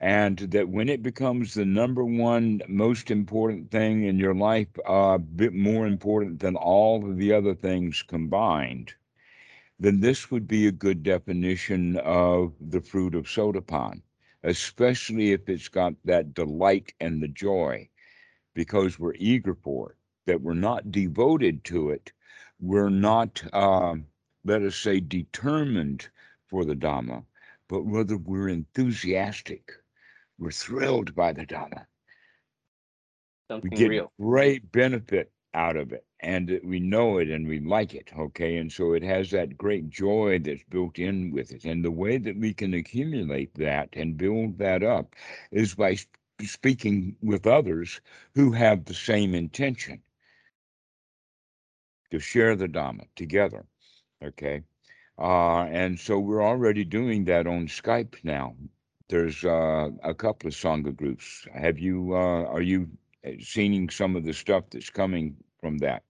And 0.00 0.38
that 0.38 0.68
when 0.68 0.88
it 0.88 1.02
becomes 1.02 1.54
the 1.54 1.64
number 1.64 2.04
one 2.04 2.62
most 2.68 3.10
important 3.10 3.72
thing 3.72 4.04
in 4.04 4.16
your 4.16 4.34
life, 4.34 4.68
a 4.86 4.90
uh, 4.90 5.18
bit 5.18 5.52
more 5.52 5.88
important 5.88 6.38
than 6.38 6.54
all 6.54 7.04
of 7.04 7.16
the 7.16 7.32
other 7.32 7.54
things 7.54 8.02
combined, 8.02 8.94
then 9.80 10.00
this 10.00 10.30
would 10.30 10.46
be 10.46 10.66
a 10.66 10.72
good 10.72 11.02
definition 11.02 11.96
of 11.98 12.52
the 12.60 12.80
fruit 12.80 13.14
of 13.14 13.26
Sotapan, 13.26 14.02
especially 14.44 15.32
if 15.32 15.48
it's 15.48 15.68
got 15.68 15.94
that 16.04 16.34
delight 16.34 16.92
and 17.00 17.20
the 17.20 17.28
joy, 17.28 17.88
because 18.54 18.98
we're 18.98 19.14
eager 19.14 19.54
for 19.54 19.90
it, 19.90 19.96
that 20.26 20.40
we're 20.40 20.54
not 20.54 20.92
devoted 20.92 21.64
to 21.64 21.90
it, 21.90 22.12
we're 22.60 22.88
not, 22.88 23.42
uh, 23.52 23.96
let 24.44 24.62
us 24.62 24.76
say, 24.76 25.00
determined 25.00 26.08
for 26.46 26.64
the 26.64 26.74
Dhamma, 26.74 27.24
but 27.68 27.82
rather 27.82 28.16
we're 28.16 28.48
enthusiastic. 28.48 29.72
We're 30.38 30.50
thrilled 30.50 31.14
by 31.14 31.32
the 31.32 31.46
Dhamma. 31.46 31.86
We 33.62 33.70
Something 33.70 33.70
get 33.70 33.88
real. 33.88 34.12
great 34.20 34.70
benefit 34.72 35.32
out 35.54 35.76
of 35.76 35.92
it, 35.92 36.04
and 36.20 36.60
we 36.64 36.78
know 36.80 37.18
it 37.18 37.28
and 37.28 37.46
we 37.46 37.60
like 37.60 37.94
it. 37.94 38.10
Okay. 38.16 38.56
And 38.58 38.70
so 38.70 38.92
it 38.92 39.02
has 39.02 39.30
that 39.32 39.56
great 39.56 39.88
joy 39.90 40.38
that's 40.38 40.62
built 40.64 40.98
in 40.98 41.32
with 41.32 41.52
it. 41.52 41.64
And 41.64 41.84
the 41.84 41.90
way 41.90 42.18
that 42.18 42.36
we 42.36 42.54
can 42.54 42.74
accumulate 42.74 43.54
that 43.54 43.88
and 43.94 44.16
build 44.16 44.58
that 44.58 44.82
up 44.82 45.14
is 45.50 45.74
by 45.74 45.94
sp- 45.98 46.14
speaking 46.44 47.16
with 47.22 47.46
others 47.46 48.00
who 48.34 48.52
have 48.52 48.84
the 48.84 48.94
same 48.94 49.34
intention 49.34 50.02
to 52.10 52.18
share 52.18 52.54
the 52.54 52.68
Dhamma 52.68 53.06
together. 53.16 53.66
Okay. 54.22 54.62
Uh, 55.18 55.62
and 55.64 55.98
so 55.98 56.18
we're 56.18 56.44
already 56.44 56.84
doing 56.84 57.24
that 57.24 57.46
on 57.46 57.66
Skype 57.66 58.14
now. 58.22 58.54
There's 59.08 59.44
uh, 59.44 59.90
a 60.02 60.14
couple 60.14 60.48
of 60.48 60.54
Sangha 60.54 60.94
groups. 60.94 61.46
Have 61.54 61.78
you, 61.78 62.14
uh, 62.14 62.44
are 62.44 62.62
you 62.62 62.88
uh, 63.26 63.30
seeing 63.40 63.88
some 63.90 64.16
of 64.16 64.24
the 64.24 64.34
stuff 64.34 64.64
that's 64.70 64.90
coming 64.90 65.36
from 65.60 65.78
that? 65.78 66.02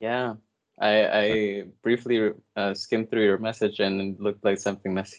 Yeah. 0.00 0.34
I 0.80 1.06
I 1.06 1.64
briefly 1.82 2.30
uh, 2.56 2.74
skimmed 2.74 3.10
through 3.10 3.24
your 3.24 3.38
message 3.38 3.78
and 3.78 4.00
it 4.00 4.20
looked 4.20 4.44
like 4.44 4.58
something 4.58 4.92
messy. 4.92 5.18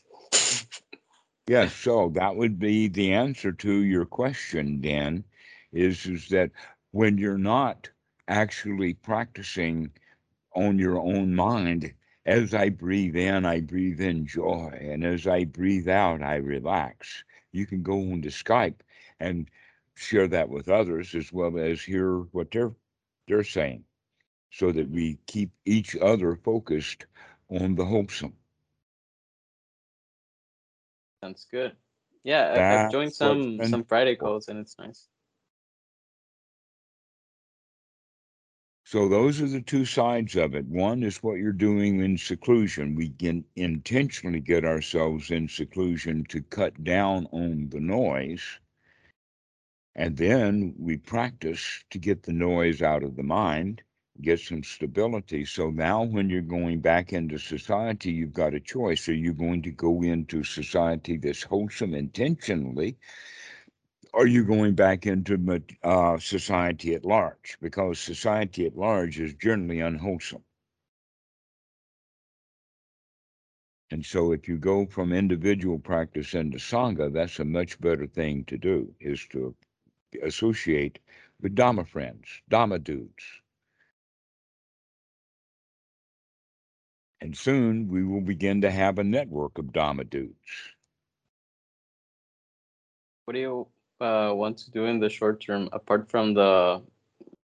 Yes, 1.47 1.73
so 1.73 2.09
that 2.15 2.35
would 2.35 2.57
be 2.57 2.87
the 2.87 3.13
answer 3.13 3.51
to 3.51 3.71
your 3.83 4.05
question, 4.05 4.79
Dan, 4.79 5.25
is, 5.73 6.05
is 6.05 6.29
that 6.29 6.51
when 6.91 7.17
you're 7.17 7.37
not 7.37 7.89
actually 8.29 8.93
practicing 8.93 9.91
on 10.55 10.79
your 10.79 10.97
own 10.97 11.35
mind, 11.35 11.93
as 12.25 12.53
I 12.53 12.69
breathe 12.69 13.15
in, 13.15 13.45
I 13.45 13.61
breathe 13.61 14.01
in 14.01 14.25
joy. 14.25 14.77
And 14.79 15.03
as 15.03 15.27
I 15.27 15.43
breathe 15.45 15.89
out, 15.89 16.21
I 16.21 16.35
relax. 16.35 17.23
You 17.51 17.65
can 17.65 17.83
go 17.83 17.97
on 17.99 18.21
to 18.23 18.29
Skype 18.29 18.79
and 19.19 19.49
share 19.95 20.27
that 20.29 20.49
with 20.49 20.69
others 20.69 21.13
as 21.15 21.31
well 21.31 21.57
as 21.57 21.81
hear 21.81 22.19
what 22.31 22.51
they're 22.51 22.71
they're 23.27 23.43
saying 23.43 23.85
so 24.51 24.71
that 24.71 24.89
we 24.89 25.17
keep 25.27 25.51
each 25.65 25.95
other 25.95 26.35
focused 26.35 27.05
on 27.49 27.75
the 27.75 27.85
wholesome. 27.85 28.33
Sounds 31.23 31.47
good. 31.49 31.75
Yeah, 32.23 32.53
I, 32.53 32.85
I've 32.85 32.91
joined 32.91 33.13
some 33.13 33.63
some 33.63 33.83
Friday 33.83 34.15
calls 34.15 34.47
and 34.47 34.59
it's 34.59 34.77
nice. 34.77 35.07
So 38.93 39.09
those 39.09 39.41
are 39.41 39.47
the 39.47 39.59
two 39.59 39.85
sides 39.85 40.35
of 40.35 40.53
it. 40.53 40.67
One 40.67 41.01
is 41.01 41.23
what 41.23 41.39
you're 41.39 41.51
doing 41.51 42.01
in 42.01 42.15
seclusion. 42.15 42.93
We 42.93 43.09
can 43.09 43.43
intentionally 43.55 44.39
get 44.39 44.65
ourselves 44.65 45.31
in 45.31 45.47
seclusion 45.47 46.25
to 46.25 46.43
cut 46.43 46.83
down 46.83 47.25
on 47.31 47.69
the 47.69 47.79
noise. 47.79 48.59
And 49.95 50.15
then 50.15 50.75
we 50.77 50.97
practice 50.97 51.83
to 51.89 51.97
get 51.97 52.21
the 52.21 52.33
noise 52.33 52.83
out 52.83 53.01
of 53.01 53.15
the 53.15 53.23
mind, 53.23 53.81
get 54.21 54.39
some 54.39 54.63
stability. 54.63 55.43
So 55.45 55.71
now 55.71 56.03
when 56.03 56.29
you're 56.29 56.43
going 56.43 56.79
back 56.79 57.13
into 57.13 57.39
society, 57.39 58.11
you've 58.11 58.31
got 58.31 58.53
a 58.53 58.59
choice. 58.59 59.09
Are 59.09 59.15
you 59.15 59.33
going 59.33 59.63
to 59.63 59.71
go 59.71 60.03
into 60.03 60.43
society 60.43 61.17
that's 61.17 61.41
wholesome 61.41 61.95
intentionally? 61.95 62.97
Are 64.13 64.27
you 64.27 64.43
going 64.43 64.75
back 64.75 65.07
into 65.07 65.61
uh, 65.83 66.17
society 66.19 66.93
at 66.93 67.03
large? 67.03 67.57
Because 67.61 67.99
society 67.99 68.65
at 68.67 68.77
large 68.77 69.19
is 69.19 69.33
generally 69.33 69.79
unwholesome. 69.79 70.43
And 73.89 74.05
so 74.05 74.31
if 74.31 74.47
you 74.47 74.57
go 74.57 74.85
from 74.85 75.13
individual 75.13 75.79
practice 75.79 76.33
into 76.33 76.57
Sangha, 76.57 77.13
that's 77.13 77.39
a 77.39 77.45
much 77.45 77.79
better 77.79 78.07
thing 78.07 78.43
to 78.45 78.57
do, 78.57 78.93
is 78.99 79.25
to 79.31 79.55
associate 80.23 80.99
with 81.41 81.55
Dhamma 81.55 81.87
friends, 81.87 82.27
Dhamma 82.49 82.83
dudes. 82.83 83.23
And 87.21 87.37
soon 87.37 87.87
we 87.87 88.03
will 88.03 88.21
begin 88.21 88.61
to 88.61 88.71
have 88.71 88.99
a 88.99 89.03
network 89.03 89.57
of 89.57 89.65
Dhamma 89.65 90.09
dudes. 90.09 90.35
What 93.25 93.35
do 93.35 93.39
you 93.39 93.67
uh, 94.03 94.33
want 94.33 94.57
to 94.57 94.71
do 94.71 94.85
in 94.85 94.99
the 94.99 95.09
short 95.09 95.39
term 95.41 95.69
apart 95.71 96.09
from 96.11 96.33
the 96.33 96.81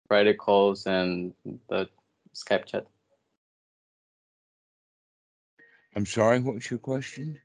Friday 0.09 0.35
calls 0.35 0.87
and 0.87 1.35
the 1.69 1.89
Skype 2.35 2.65
chat? 2.65 2.87
I'm 5.95 6.07
sorry, 6.07 6.41
what 6.41 6.55
was 6.55 6.71
your 6.71 6.79
question? 6.79 7.39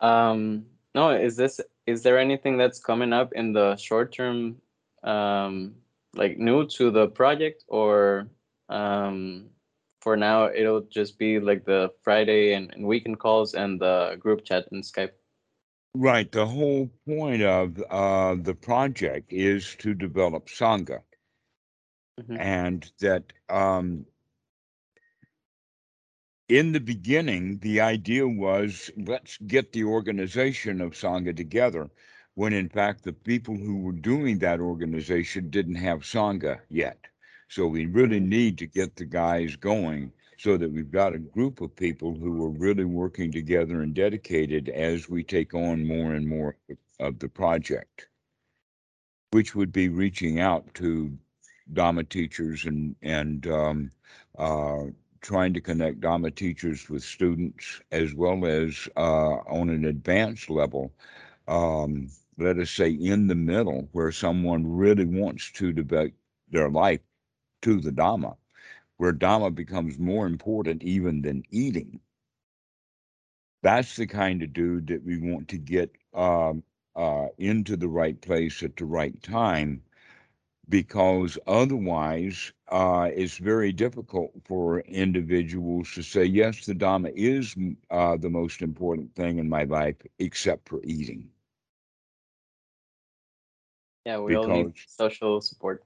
Um, 0.00 0.66
no, 0.94 1.10
is 1.10 1.36
this 1.36 1.60
is 1.86 2.02
there 2.02 2.18
anything 2.18 2.56
that's 2.56 2.78
coming 2.78 3.12
up 3.12 3.32
in 3.32 3.52
the 3.52 3.76
short 3.76 4.12
term, 4.12 4.56
um, 5.04 5.74
like 6.14 6.38
new 6.38 6.66
to 6.66 6.90
the 6.90 7.08
project, 7.08 7.64
or 7.68 8.28
um, 8.68 9.46
for 10.00 10.16
now 10.16 10.46
it'll 10.46 10.82
just 10.82 11.18
be 11.18 11.40
like 11.40 11.64
the 11.64 11.90
Friday 12.02 12.54
and, 12.54 12.72
and 12.74 12.86
weekend 12.86 13.18
calls 13.18 13.54
and 13.54 13.80
the 13.80 14.16
group 14.18 14.44
chat 14.44 14.66
and 14.72 14.82
Skype? 14.82 15.12
Right. 15.94 16.30
The 16.30 16.46
whole 16.46 16.88
point 17.06 17.40
of 17.40 17.82
uh, 17.88 18.34
the 18.34 18.54
project 18.54 19.32
is 19.32 19.74
to 19.76 19.94
develop 19.94 20.48
Sangha. 20.48 21.02
Mhm. 22.18 22.36
And 22.36 22.90
that 23.00 23.32
um, 23.48 24.04
in 26.48 26.70
the 26.72 26.80
beginning, 26.80 27.58
the 27.58 27.80
idea 27.80 28.26
was 28.28 28.90
let's 28.96 29.38
get 29.38 29.72
the 29.72 29.82
organization 29.84 30.80
of 30.80 30.92
Sangha 30.92 31.36
together, 31.36 31.90
when 32.34 32.52
in 32.52 32.68
fact, 32.68 33.02
the 33.02 33.12
people 33.12 33.56
who 33.56 33.78
were 33.80 33.92
doing 33.92 34.38
that 34.38 34.60
organization 34.60 35.50
didn't 35.50 35.74
have 35.76 36.02
Sangha 36.02 36.60
yet. 36.68 37.06
So 37.48 37.66
we 37.66 37.86
really 37.86 38.20
Mhm. 38.20 38.20
need 38.20 38.56
to 38.58 38.66
get 38.68 38.94
the 38.96 39.04
guys 39.04 39.56
going 39.56 40.12
so 40.42 40.56
that 40.56 40.72
we've 40.72 40.90
got 40.90 41.14
a 41.14 41.18
group 41.18 41.60
of 41.60 41.76
people 41.76 42.16
who 42.16 42.44
are 42.44 42.50
really 42.50 42.84
working 42.84 43.30
together 43.30 43.82
and 43.82 43.94
dedicated 43.94 44.68
as 44.70 45.08
we 45.08 45.22
take 45.22 45.54
on 45.54 45.86
more 45.86 46.14
and 46.14 46.26
more 46.26 46.56
of 46.98 47.16
the 47.20 47.28
project, 47.28 48.08
which 49.30 49.54
would 49.54 49.72
be 49.72 49.88
reaching 49.88 50.40
out 50.40 50.64
to 50.74 51.16
Dhamma 51.72 52.08
teachers 52.08 52.64
and 52.64 52.96
and 53.02 53.46
um, 53.46 53.92
uh, 54.36 54.86
trying 55.20 55.54
to 55.54 55.60
connect 55.60 56.00
Dhamma 56.00 56.34
teachers 56.34 56.90
with 56.90 57.04
students 57.04 57.80
as 57.92 58.12
well 58.12 58.44
as 58.44 58.88
uh, 58.96 59.36
on 59.46 59.70
an 59.70 59.84
advanced 59.84 60.50
level. 60.50 60.92
Um, 61.46 62.10
let 62.36 62.58
us 62.58 62.72
say 62.72 62.90
in 62.90 63.28
the 63.28 63.36
middle, 63.36 63.88
where 63.92 64.10
someone 64.10 64.66
really 64.66 65.04
wants 65.04 65.52
to 65.52 65.72
devote 65.72 66.14
their 66.50 66.68
life 66.68 67.00
to 67.60 67.80
the 67.80 67.92
Dhamma 67.92 68.34
where 69.02 69.18
Dhamma 69.18 69.56
becomes 69.56 70.00
more 70.00 70.28
important 70.28 70.84
even 70.84 71.22
than 71.22 71.44
eating. 71.50 72.02
That's 73.62 73.96
the 73.96 74.06
kind 74.06 74.42
of 74.42 74.52
dude 74.52 74.86
that 74.88 75.04
we 75.04 75.18
want 75.18 75.48
to 75.48 75.58
get 75.58 75.96
um, 76.14 76.64
uh, 76.94 77.28
into 77.38 77.76
the 77.76 77.88
right 77.88 78.20
place 78.20 78.62
at 78.62 78.76
the 78.76 78.84
right 78.86 79.20
time, 79.22 79.82
because 80.68 81.38
otherwise 81.46 82.52
uh, 82.68 83.10
it's 83.14 83.38
very 83.38 83.72
difficult 83.72 84.32
for 84.44 84.80
individuals 84.80 85.92
to 85.94 86.02
say, 86.02 86.24
yes, 86.24 86.66
the 86.66 86.74
Dhamma 86.74 87.12
is 87.14 87.56
uh, 87.90 88.16
the 88.16 88.30
most 88.30 88.62
important 88.62 89.14
thing 89.14 89.38
in 89.38 89.48
my 89.48 89.64
life, 89.64 89.96
except 90.18 90.68
for 90.68 90.80
eating. 90.84 91.30
Yeah, 94.04 94.18
we 94.18 94.34
all 94.36 94.48
need 94.48 94.72
social 94.86 95.40
support. 95.40 95.84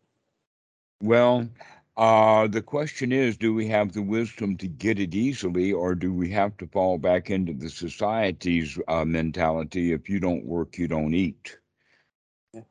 well 1.02 1.48
uh 1.96 2.46
the 2.48 2.62
question 2.62 3.12
is 3.12 3.36
do 3.36 3.54
we 3.54 3.68
have 3.68 3.92
the 3.92 4.02
wisdom 4.02 4.56
to 4.56 4.66
get 4.68 4.98
it 4.98 5.14
easily 5.14 5.72
or 5.72 5.94
do 5.94 6.12
we 6.12 6.30
have 6.30 6.56
to 6.56 6.66
fall 6.66 6.98
back 6.98 7.30
into 7.30 7.52
the 7.54 7.68
society's 7.70 8.78
uh, 8.88 9.04
mentality 9.04 9.92
if 9.92 10.08
you 10.08 10.18
don't 10.20 10.44
work 10.46 10.78
you 10.78 10.88
don't 10.88 11.14
eat 11.14 11.58
Yeah. 12.52 12.62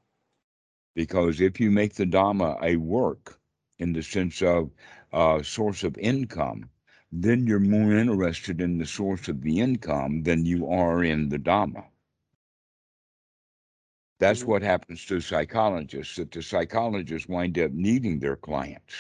because 0.96 1.42
if 1.42 1.60
you 1.60 1.72
make 1.72 1.94
the 1.96 2.06
dhamma 2.06 2.58
a 2.62 2.76
work 2.78 3.40
in 3.80 3.94
the 3.94 4.04
sense 4.04 4.42
of 4.42 4.72
uh, 5.14 5.42
source 5.42 5.84
of 5.84 5.98
income 5.98 6.70
then 7.12 7.48
you're 7.48 7.60
more 7.60 7.94
interested 7.94 8.62
in 8.62 8.78
the 8.78 8.86
source 8.86 9.28
of 9.30 9.42
the 9.42 9.60
income 9.60 10.24
than 10.24 10.46
you 10.46 10.68
are 10.68 11.04
in 11.04 11.30
the 11.30 11.40
dhamma 11.40 11.86
That's 14.20 14.44
Mhm. 14.44 14.48
what 14.48 14.62
happens 14.62 15.06
to 15.06 15.22
psychologists, 15.22 16.16
that 16.18 16.32
the 16.32 16.42
psychologists 16.42 17.28
wind 17.28 17.58
up 17.60 17.72
needing 17.72 18.20
their 18.20 18.36
clients. 18.38 18.94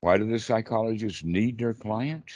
Why 0.00 0.16
do 0.16 0.24
the 0.26 0.38
psychologists 0.38 1.22
need 1.22 1.58
their 1.58 1.74
clients? 1.74 2.32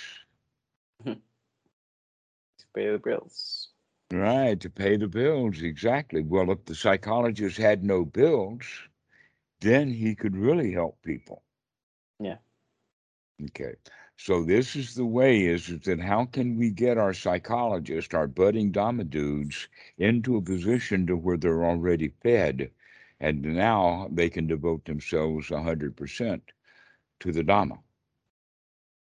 To 2.59 2.67
pay 2.75 2.91
the 2.93 2.99
bills. 2.99 3.71
Right, 4.13 4.61
to 4.61 4.71
pay 4.71 4.97
the 4.97 5.09
bills, 5.09 5.63
exactly. 5.63 6.23
Well, 6.23 6.51
if 6.53 6.65
the 6.65 6.75
psychologist 6.75 7.57
had 7.59 7.83
no 7.85 8.05
bills, 8.05 8.65
then 9.61 9.91
he 9.91 10.15
could 10.15 10.37
really 10.37 10.73
help 10.73 11.03
people. 11.03 11.45
Yeah. 12.21 12.39
Okay. 13.47 13.75
So 14.17 14.45
this 14.45 14.77
is 14.77 14.95
the 14.95 15.07
way 15.07 15.47
is, 15.47 15.69
that 15.81 16.01
how 16.01 16.27
can 16.27 16.57
we 16.59 16.71
get 16.71 16.99
our 16.99 17.15
psychologists, 17.15 18.13
our 18.13 18.27
budding 18.27 18.71
Dhamma 18.71 19.09
dudes, 19.09 19.69
into 19.97 20.37
a 20.37 20.43
position 20.43 21.07
to 21.07 21.17
where 21.17 21.39
they're 21.39 21.65
already 21.65 22.09
fed 22.23 22.71
and 23.21 23.43
now 23.43 24.09
they 24.11 24.31
can 24.31 24.47
devote 24.47 24.85
themselves 24.85 25.49
100% 25.49 26.41
to 27.21 27.33
the 27.33 27.45
Dhamma. 27.45 27.79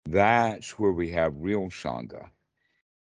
That's 0.06 0.78
where 0.78 0.92
we 0.92 1.10
have 1.12 1.34
real 1.38 1.70
Sangha, 1.70 2.30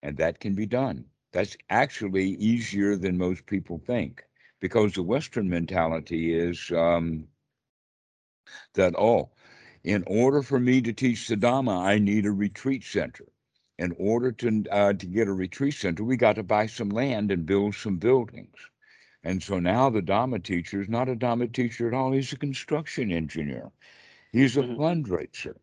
and 0.03 0.17
that 0.19 0.39
can 0.41 0.55
be 0.55 0.67
done. 0.67 1.05
That's 1.33 1.57
actually 1.69 2.31
easier 2.35 2.97
than 2.97 3.19
most 3.19 3.47
people 3.47 3.79
think 3.79 4.25
because 4.61 4.93
the 4.95 5.03
Western 5.03 5.49
mentality 5.49 6.35
is 6.35 6.71
um, 6.73 7.27
that, 8.75 8.95
oh, 8.97 9.31
in 9.85 10.05
order 10.07 10.43
for 10.43 10.61
me 10.61 10.83
to 10.83 10.93
teach 10.93 11.29
the 11.29 11.37
Dhamma, 11.37 11.77
I 11.79 11.99
need 11.99 12.27
a 12.27 12.33
retreat 12.33 12.85
center. 12.85 13.27
In 13.79 13.95
order 13.99 14.33
to, 14.33 14.65
uh, 14.71 14.93
to 14.95 15.07
get 15.07 15.29
a 15.29 15.33
retreat 15.33 15.75
center, 15.75 16.05
we 16.05 16.17
got 16.17 16.37
to 16.37 16.43
buy 16.43 16.67
some 16.67 16.91
land 16.91 17.31
and 17.33 17.47
build 17.47 17.75
some 17.75 17.97
buildings. 17.99 18.57
And 19.25 19.43
so 19.43 19.61
now 19.61 19.91
the 19.91 20.03
Dhamma 20.03 20.43
teacher 20.43 20.81
is 20.83 20.89
not 20.89 21.09
a 21.09 21.17
Dhamma 21.17 21.53
teacher 21.53 21.89
at 21.89 21.95
all. 21.95 22.13
He's 22.13 22.33
a 22.33 22.39
construction 22.39 23.13
engineer. 23.13 23.71
He's 24.33 24.57
a 24.57 24.63
Mhm. 24.63 24.77
fundraiser. 24.77 25.57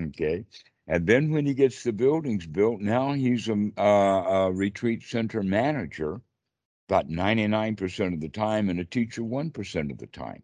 Okay. 0.00 0.46
And 0.88 1.06
then 1.06 1.30
when 1.32 1.46
he 1.46 1.54
gets 1.54 1.82
the 1.84 1.92
buildings 1.92 2.46
built, 2.46 2.80
now 2.80 3.12
he's 3.14 3.48
a, 3.48 3.70
uh, 3.78 4.24
a 4.48 4.52
retreat 4.52 5.02
center 5.02 5.42
manager 5.42 6.20
about 6.88 7.08
99% 7.08 8.14
of 8.14 8.20
the 8.20 8.28
time 8.28 8.68
and 8.68 8.80
a 8.80 8.84
teacher 8.84 9.24
1% 9.24 9.90
of 9.90 9.98
the 9.98 10.06
time. 10.06 10.42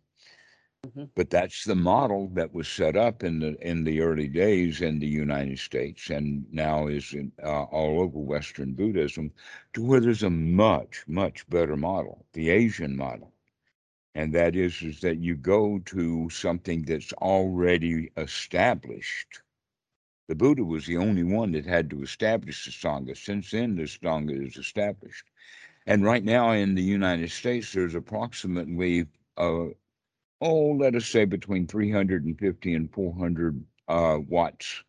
Mhm. 0.84 1.10
But 1.16 1.30
that's 1.30 1.64
the 1.64 1.74
model 1.74 2.28
that 2.34 2.54
was 2.54 2.68
set 2.68 2.96
up 2.96 3.24
in 3.24 3.40
the 3.40 3.56
in 3.66 3.84
the 3.84 4.00
early 4.00 4.28
days 4.28 4.80
in 4.82 5.00
the 5.00 5.08
United 5.08 5.58
States 5.58 6.10
and 6.10 6.46
now 6.52 6.86
is 6.88 7.12
in, 7.14 7.32
uh, 7.42 7.64
all 7.64 8.00
over 8.00 8.18
Western 8.20 8.74
Buddhism, 8.74 9.32
to 9.72 9.82
where 9.84 10.00
there's 10.00 10.22
a 10.22 10.30
much 10.30 11.04
much 11.08 11.48
better 11.48 11.76
model, 11.76 12.26
the 12.34 12.50
Asian 12.50 12.96
model, 12.96 13.32
and 14.14 14.34
that 14.34 14.56
is 14.56 14.82
is 14.82 15.00
that 15.00 15.18
you 15.18 15.36
go 15.36 15.78
to 15.80 16.30
something 16.30 16.82
that's 16.84 17.12
already 17.14 18.10
established. 18.16 19.42
The 20.28 20.34
Buddha 20.34 20.64
was 20.64 20.86
the 20.86 20.98
only 20.98 21.22
one 21.24 21.52
that 21.52 21.64
had 21.66 21.90
to 21.90 22.02
establish 22.02 22.64
the 22.66 22.70
Sangha. 22.72 23.16
Since 23.16 23.52
then, 23.52 23.76
the 23.76 23.84
Sangha 23.84 24.46
is 24.46 24.56
established. 24.58 25.30
And 25.86 26.04
right 26.04 26.24
now 26.24 26.52
in 26.52 26.74
the 26.74 26.82
United 26.82 27.30
States, 27.30 27.72
there's 27.72 27.94
approximately, 27.94 29.06
uh, 29.38 29.68
oh, 30.44 30.72
let 30.72 30.94
us 30.94 31.06
say 31.06 31.24
between 31.24 31.66
350 31.66 32.74
and 32.74 32.92
400 32.92 33.64
uh, 33.88 34.18
wats. 34.28 34.84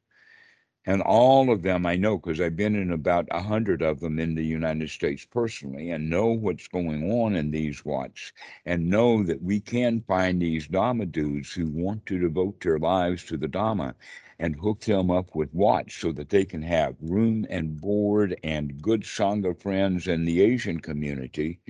And 0.85 1.01
all 1.01 1.49
of 1.49 1.63
them 1.63 1.85
I 1.85 1.95
know 1.95 2.17
because 2.17 2.41
I've 2.41 2.57
been 2.57 2.75
in 2.75 2.91
about 2.91 3.25
100 3.31 3.81
of 3.81 4.01
them 4.01 4.19
in 4.19 4.35
the 4.35 4.45
United 4.45 4.89
States 4.89 5.25
personally 5.25 5.89
and 5.89 6.09
know 6.09 6.27
what's 6.27 6.67
going 6.67 7.09
on 7.09 7.35
in 7.35 7.49
these 7.49 7.83
wats 7.85 8.33
and 8.65 8.89
know 8.89 9.23
that 9.23 9.41
we 9.41 9.61
can 9.61 10.01
find 10.01 10.41
these 10.41 10.67
Dhamma 10.67 11.11
dudes 11.11 11.53
who 11.53 11.69
want 11.69 12.05
to 12.07 12.19
devote 12.19 12.59
their 12.59 12.77
lives 12.77 13.23
to 13.25 13.37
the 13.37 13.47
Dhamma 13.47 13.95
and 14.37 14.55
hook 14.57 14.81
them 14.81 15.09
up 15.09 15.33
with 15.33 15.53
wats 15.53 15.95
so 15.95 16.11
that 16.11 16.29
they 16.29 16.45
can 16.45 16.61
have 16.61 16.95
room 17.01 17.47
and 17.49 17.79
board 17.79 18.37
and 18.43 18.81
good 18.81 19.03
Sangha 19.03 19.59
friends 19.59 20.07
in 20.07 20.25
the 20.25 20.41
Asian 20.41 20.81
community. 20.81 21.61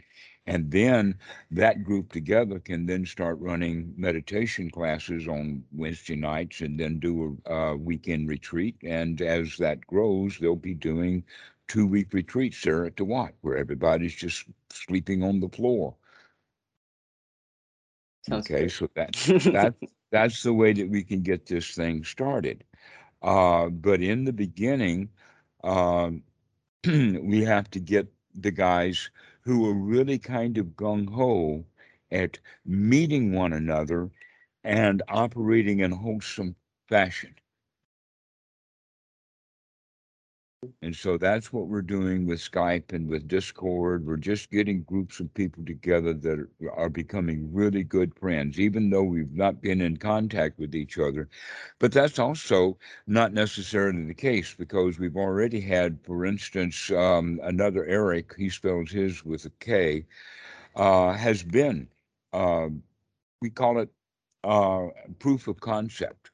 And 0.48 0.70
then 0.70 1.18
that 1.50 1.84
group 1.84 2.12
together 2.12 2.60
can 2.60 2.86
then 2.86 3.06
start 3.06 3.40
running 3.40 3.94
meditation 3.98 4.70
classes 4.70 5.28
on 5.28 5.64
Wednesday 5.72 6.16
nights 6.16 6.62
and 6.62 6.80
then 6.80 7.00
do 7.00 7.40
a, 7.46 7.54
a 7.54 7.78
weekend 7.78 8.30
retreat. 8.30 8.76
And 8.84 9.22
as 9.22 9.58
that 9.58 9.86
grows, 9.88 10.38
they'll 10.38 10.56
be 10.56 10.76
doing 10.76 11.24
two 11.68 11.88
week 11.88 12.14
retreats 12.14 12.62
there 12.62 12.86
at 12.86 12.96
the 12.96 13.06
Wat 13.06 13.34
where 13.42 13.58
everybody's 13.58 14.14
just 14.14 14.46
sleeping 14.70 15.24
on 15.24 15.40
the 15.40 15.50
floor. 15.50 15.96
Sounds 18.28 18.46
okay, 18.46 18.64
good. 18.64 18.72
so 18.72 18.90
that 18.96 19.14
that 19.54 19.74
that's 20.12 20.44
the 20.44 20.54
way 20.54 20.74
that 20.74 20.90
we 20.90 21.04
can 21.04 21.22
get 21.22 21.46
this 21.48 21.74
thing 21.74 22.04
started. 22.04 22.64
Uh, 23.22 23.70
but 23.70 24.02
in 24.02 24.24
the 24.26 24.34
beginning, 24.34 25.10
um, 25.64 26.22
we 26.86 27.44
have 27.44 27.70
to 27.72 27.80
get 27.80 28.08
the 28.36 28.52
guys 28.52 29.10
who 29.46 29.62
were 29.62 29.74
really 29.74 30.20
kind 30.20 30.58
of 30.58 30.76
gung 30.76 31.08
ho 31.10 31.66
at 32.12 32.40
meeting 32.66 33.32
one 33.34 33.54
another 33.54 34.12
and 34.64 35.02
operating 35.08 35.80
in 35.80 35.92
wholesome 35.92 36.56
fashion. 36.88 37.36
And 40.82 40.96
so 40.96 41.18
that's 41.18 41.52
what 41.52 41.68
we're 41.68 41.82
doing 41.82 42.26
with 42.26 42.40
Skype 42.40 42.94
and 42.94 43.08
with 43.08 43.28
Discord. 43.28 44.06
We're 44.06 44.18
just 44.18 44.52
getting 44.52 44.84
groups 44.84 45.20
of 45.20 45.34
people 45.34 45.66
together 45.66 46.14
that 46.14 46.48
are, 46.76 46.90
becoming 46.90 47.54
really 47.54 47.84
good 47.84 48.14
friends, 48.18 48.60
even 48.60 48.90
though 48.90 49.04
we've 49.04 49.34
not 49.34 49.62
been 49.62 49.82
in 49.82 49.98
contact 49.98 50.60
with 50.60 50.76
each 50.76 50.98
other. 50.98 51.30
But 51.80 51.92
that's 51.92 52.20
also 52.20 52.78
not 53.08 53.34
necessarily 53.34 54.06
the 54.06 54.14
case 54.14 54.54
because 54.54 55.00
we've 55.00 55.18
already 55.18 55.60
had, 55.62 56.00
for 56.04 56.26
instance, 56.26 56.92
um, 56.92 57.40
another 57.44 57.86
Eric, 57.86 58.34
he 58.38 58.50
spells 58.50 58.92
his 58.92 59.26
with 59.26 59.46
a 59.46 59.52
K, 59.60 60.06
uh, 60.76 61.14
has 61.14 61.44
been, 61.44 61.88
uh, 62.34 62.70
we 63.42 63.50
call 63.50 63.80
it 63.80 63.90
uh, 64.44 64.88
proof 65.20 65.48
of 65.48 65.60
concept 65.60 66.32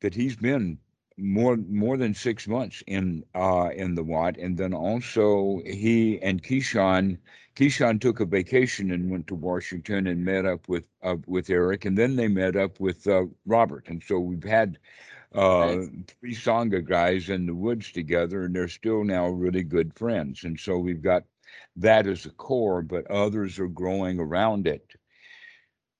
that 0.00 0.14
he's 0.14 0.36
been 0.36 0.78
more 1.18 1.56
more 1.56 1.96
than 1.96 2.14
six 2.14 2.46
months 2.48 2.82
in 2.86 3.24
uh 3.34 3.70
in 3.74 3.94
the 3.94 4.04
Wat, 4.04 4.36
and 4.38 4.56
then 4.56 4.74
also 4.74 5.60
he 5.64 6.20
and 6.22 6.42
Keyshawn 6.42 7.18
Keyshawn 7.56 8.00
took 8.00 8.20
a 8.20 8.26
vacation 8.26 8.90
and 8.90 9.10
went 9.10 9.26
to 9.28 9.34
Washington 9.34 10.06
and 10.06 10.24
met 10.24 10.44
up 10.46 10.68
with 10.68 10.84
uh, 11.02 11.16
with 11.26 11.50
Eric, 11.50 11.84
and 11.84 11.96
then 11.98 12.16
they 12.16 12.28
met 12.28 12.56
up 12.56 12.80
with 12.80 13.06
uh, 13.06 13.24
Robert, 13.46 13.88
and 13.88 14.02
so 14.02 14.18
we've 14.18 14.44
had 14.44 14.78
uh 15.34 15.76
Nice. 15.76 15.90
three 16.06 16.34
Sangha 16.34 16.84
guys 16.84 17.28
in 17.30 17.46
the 17.46 17.54
woods 17.54 17.92
together, 17.92 18.44
and 18.44 18.54
they're 18.54 18.68
still 18.68 19.04
now 19.04 19.28
really 19.28 19.62
good 19.62 19.94
friends, 19.94 20.44
and 20.44 20.58
so 20.58 20.78
we've 20.78 21.02
got 21.02 21.24
that 21.76 22.06
as 22.06 22.26
a 22.26 22.30
core, 22.30 22.82
but 22.82 23.06
others 23.10 23.58
are 23.58 23.68
growing 23.68 24.18
around 24.18 24.66
it 24.66 24.94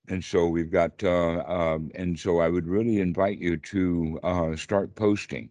and 0.07 0.23
so 0.23 0.47
we've 0.47 0.71
got 0.71 1.03
uh, 1.03 1.43
um, 1.47 1.91
and 1.95 2.19
so 2.19 2.39
i 2.39 2.49
would 2.49 2.67
really 2.67 2.99
invite 2.99 3.37
you 3.39 3.57
to 3.57 4.19
uh, 4.23 4.55
start 4.55 4.95
posting 4.95 5.49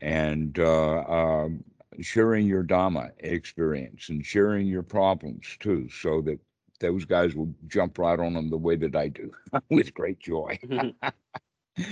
and 0.00 0.58
uh, 0.58 1.00
um, 1.08 1.64
sharing 2.00 2.46
your 2.46 2.64
dhamma 2.64 3.10
experience 3.18 4.08
and 4.08 4.24
sharing 4.24 4.66
your 4.66 4.82
problems 4.82 5.56
too 5.60 5.88
so 5.88 6.20
that 6.22 6.38
those 6.80 7.04
guys 7.04 7.34
will 7.34 7.54
jump 7.66 7.98
right 7.98 8.18
on 8.20 8.34
them 8.34 8.50
the 8.50 8.58
way 8.58 8.76
that 8.76 8.94
i 8.96 9.08
do 9.08 9.30
with 9.70 9.94
great 9.94 10.18
joy 10.20 10.58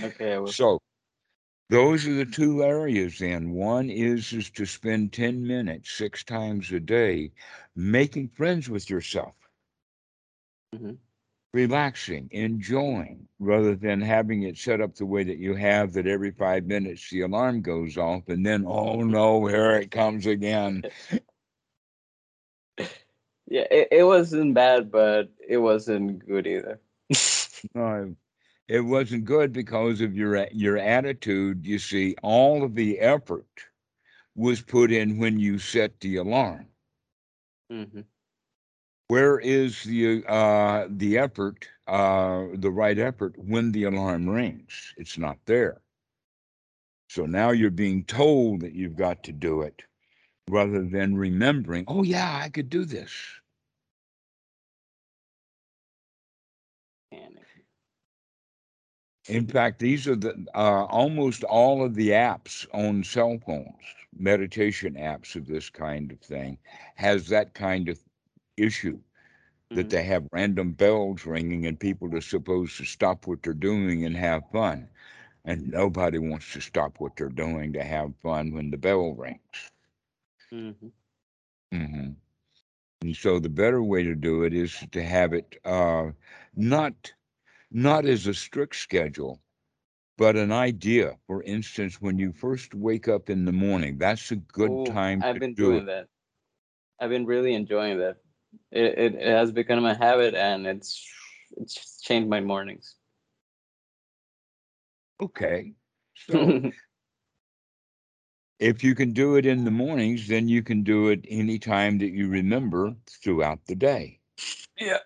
okay, 0.03 0.33
I 0.33 0.37
will. 0.39 0.55
so 0.55 0.79
those 1.69 2.07
are 2.07 2.13
the 2.13 2.25
two 2.25 2.63
areas 2.63 3.19
then 3.19 3.51
one 3.51 3.89
is 3.89 4.31
is 4.33 4.49
to 4.49 4.65
spend 4.65 5.11
10 5.13 5.45
minutes 5.45 5.91
six 5.91 6.23
times 6.23 6.71
a 6.71 6.79
day 6.79 7.31
making 7.75 8.27
friends 8.29 8.69
with 8.69 8.89
yourself 8.89 9.35
Mhm. 10.73 10.99
Relaxing, 11.55 12.29
enjoying, 12.31 13.29
rather 13.39 13.75
than 13.75 14.01
having 14.01 14.43
it 14.43 14.57
set 14.57 14.81
up 14.81 14.95
the 14.95 15.05
way 15.07 15.23
that 15.23 15.39
you 15.39 15.55
have 15.55 15.93
that 15.93 16.07
every 16.07 16.31
five 16.31 16.65
minutes 16.65 17.09
the 17.09 17.21
alarm 17.21 17.61
goes 17.61 17.97
off 17.97 18.29
and 18.29 18.45
then, 18.45 18.65
oh 18.67 19.01
no, 19.03 19.47
here 19.47 19.71
it 19.77 19.91
comes 19.91 20.27
again. 20.27 20.85
Yeah, 23.47 23.65
it, 23.71 23.89
it 23.91 24.03
wasn't 24.03 24.53
bad, 24.55 24.91
but 24.91 25.31
it 25.47 25.57
wasn't 25.57 26.25
good 26.27 26.47
either. 26.47 26.81
No, 27.75 28.15
it 28.67 28.81
wasn't 28.81 29.25
good 29.25 29.51
because 29.53 30.01
of 30.01 30.15
your 30.15 30.47
your 30.51 30.77
attitude. 30.77 31.65
You 31.65 31.79
see, 31.79 32.15
all 32.23 32.63
of 32.63 32.75
the 32.75 32.99
effort 32.99 33.47
was 34.35 34.61
put 34.61 34.91
in 34.91 35.17
when 35.17 35.39
you 35.39 35.59
set 35.59 35.99
the 36.01 36.17
alarm. 36.17 36.67
hmm 37.69 38.14
Where 39.07 39.39
is 39.39 39.83
the 39.83 40.23
uh, 40.27 40.87
the 40.89 41.17
effort, 41.19 41.67
uh, 41.87 42.45
the 42.53 42.71
right 42.71 42.97
effort 42.97 43.35
when 43.37 43.71
the 43.71 43.83
alarm 43.83 44.27
rings? 44.27 44.93
It's 44.97 45.17
not 45.17 45.37
there. 45.45 45.81
So 47.09 47.25
now 47.25 47.51
you're 47.51 47.71
being 47.71 48.03
told 48.05 48.61
that 48.61 48.73
you've 48.73 48.95
got 48.95 49.23
to 49.23 49.31
do 49.31 49.61
it 49.61 49.83
rather 50.49 50.83
than 50.83 51.15
remembering, 51.15 51.85
oh, 51.87 52.03
yeah, 52.03 52.39
I 52.43 52.49
could 52.49 52.69
do 52.69 52.85
this. 52.85 53.11
In 59.27 59.47
fact, 59.47 59.79
these 59.79 60.07
are 60.07 60.15
the 60.15 60.45
uh, 60.53 60.85
almost 60.85 61.43
all 61.43 61.83
of 61.83 61.95
the 61.95 62.09
apps 62.09 62.67
on 62.73 63.03
cell 63.03 63.39
phones, 63.43 63.83
meditation 64.15 64.93
apps 64.95 65.35
of 65.35 65.47
this 65.47 65.69
kind 65.69 66.11
of 66.11 66.19
thing, 66.19 66.59
has 66.95 67.27
that 67.29 67.55
kind 67.55 67.89
of 67.89 67.99
issue 68.57 69.01
that 69.73 69.89
Mhm. 69.89 69.91
they 69.91 70.03
have 70.03 70.27
random 70.31 70.73
bells 70.73 71.25
ringing 71.25 71.65
and 71.65 71.79
people 71.79 72.13
are 72.15 72.21
supposed 72.21 72.77
to 72.77 72.85
stop 72.85 73.27
what 73.27 73.43
they're 73.43 73.53
doing 73.53 74.03
and 74.05 74.15
have 74.17 74.49
fun. 74.51 74.89
And 75.45 75.69
nobody 75.69 76.17
wants 76.19 76.51
to 76.53 76.61
stop 76.61 76.99
what 76.99 77.15
they're 77.17 77.29
doing 77.29 77.73
to 77.73 77.83
have 77.83 78.15
fun 78.21 78.53
when 78.53 78.71
the 78.71 78.77
bell 78.77 79.13
rings. 79.13 79.71
Mm-hmm. 80.53 80.87
Mm-hmm. 81.73 82.11
And 83.01 83.15
so 83.15 83.39
the 83.39 83.49
better 83.49 83.81
way 83.81 84.03
to 84.03 84.15
do 84.15 84.43
it 84.43 84.53
is 84.53 84.85
to 84.91 85.03
have 85.03 85.33
it 85.33 85.57
uh, 85.65 86.11
not 86.55 87.13
not 87.71 88.05
as 88.05 88.27
a 88.27 88.33
strict 88.33 88.75
schedule, 88.75 89.41
but 90.17 90.35
an 90.35 90.51
idea. 90.51 91.17
For 91.27 91.43
instance, 91.43 92.01
when 92.01 92.17
you 92.19 92.31
first 92.33 92.73
wake 92.75 93.07
up 93.07 93.29
in 93.29 93.45
the 93.45 93.53
morning, 93.53 93.97
that's 93.97 94.31
a 94.31 94.35
good 94.37 94.83
Ooh, 94.83 94.85
time 94.85 95.25
I've 95.25 95.39
been 95.39 95.55
do 95.55 95.71
doing 95.71 95.85
it. 95.85 95.87
that. 95.87 96.07
I've 96.99 97.09
been 97.09 97.25
really 97.25 97.53
enjoying 97.53 97.99
that. 97.99 98.17
It, 98.71 98.97
it, 98.97 99.15
it 99.15 99.27
has 99.27 99.51
become 99.51 99.85
a 99.85 99.95
habit, 99.95 100.35
and 100.35 100.67
it's 100.67 101.05
it's 101.57 102.01
changed 102.01 102.29
my 102.29 102.41
mornings. 102.41 102.95
Okay. 105.21 105.73
So 106.27 106.53
if 108.59 108.83
you 108.83 108.95
can 108.95 109.11
do 109.13 109.35
it 109.35 109.45
in 109.45 109.63
the 109.65 109.71
mornings, 109.71 110.27
then 110.27 110.47
you 110.47 110.63
can 110.63 110.83
do 110.83 111.09
it 111.09 111.25
any 111.27 111.59
time 111.59 111.97
that 111.99 112.11
you 112.11 112.29
remember 112.29 112.95
throughout 113.23 113.65
the 113.65 113.75
day. 113.75 114.19
yeah. 114.79 114.99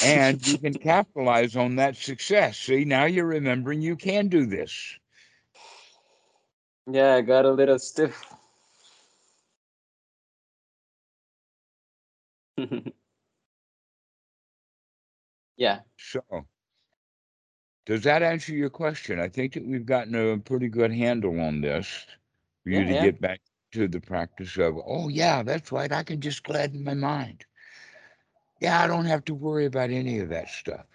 And 0.00 0.46
you 0.46 0.58
can 0.58 0.74
capitalize 0.78 1.56
on 1.56 1.76
that 1.76 1.96
success. 1.96 2.58
See, 2.58 2.84
now 2.84 3.04
you're 3.04 3.26
remembering 3.26 3.82
you 3.82 3.96
can 3.96 4.28
do 4.28 4.46
this. 4.46 4.98
yeah, 6.90 7.14
I 7.14 7.20
got 7.22 7.44
a 7.46 7.52
little 7.52 7.78
stiff. 7.78 8.24
yeah. 15.56 15.80
So, 15.96 16.48
does 17.86 18.02
that 18.04 18.22
answer 18.22 18.52
your 18.54 18.70
question? 18.70 19.18
I 19.20 19.28
think 19.28 19.52
that 19.54 19.66
we've 19.66 19.84
gotten 19.86 20.14
a 20.14 20.38
pretty 20.38 20.68
good 20.68 20.92
handle 20.92 21.40
on 21.40 21.60
this 21.60 22.06
for 22.62 22.70
you 22.70 22.84
Yeah, 22.84 22.86
to 22.86 22.94
yeah. 22.94 23.10
get 23.10 23.20
back 23.20 23.40
to 23.72 23.88
the 23.88 24.00
practice 24.00 24.56
of, 24.58 24.76
oh, 24.86 25.08
yeah, 25.08 25.42
that's 25.42 25.72
right. 25.72 25.92
I 25.92 26.02
can 26.04 26.20
just 26.20 26.42
gladden 26.44 26.84
my 26.84 26.94
mind. 26.94 27.44
Yeah, 28.60 28.82
I 28.82 28.86
don't 28.86 29.06
have 29.06 29.24
to 29.26 29.34
worry 29.34 29.66
about 29.66 29.90
any 29.90 30.18
of 30.20 30.28
that 30.30 30.48
stuff. 30.48 30.86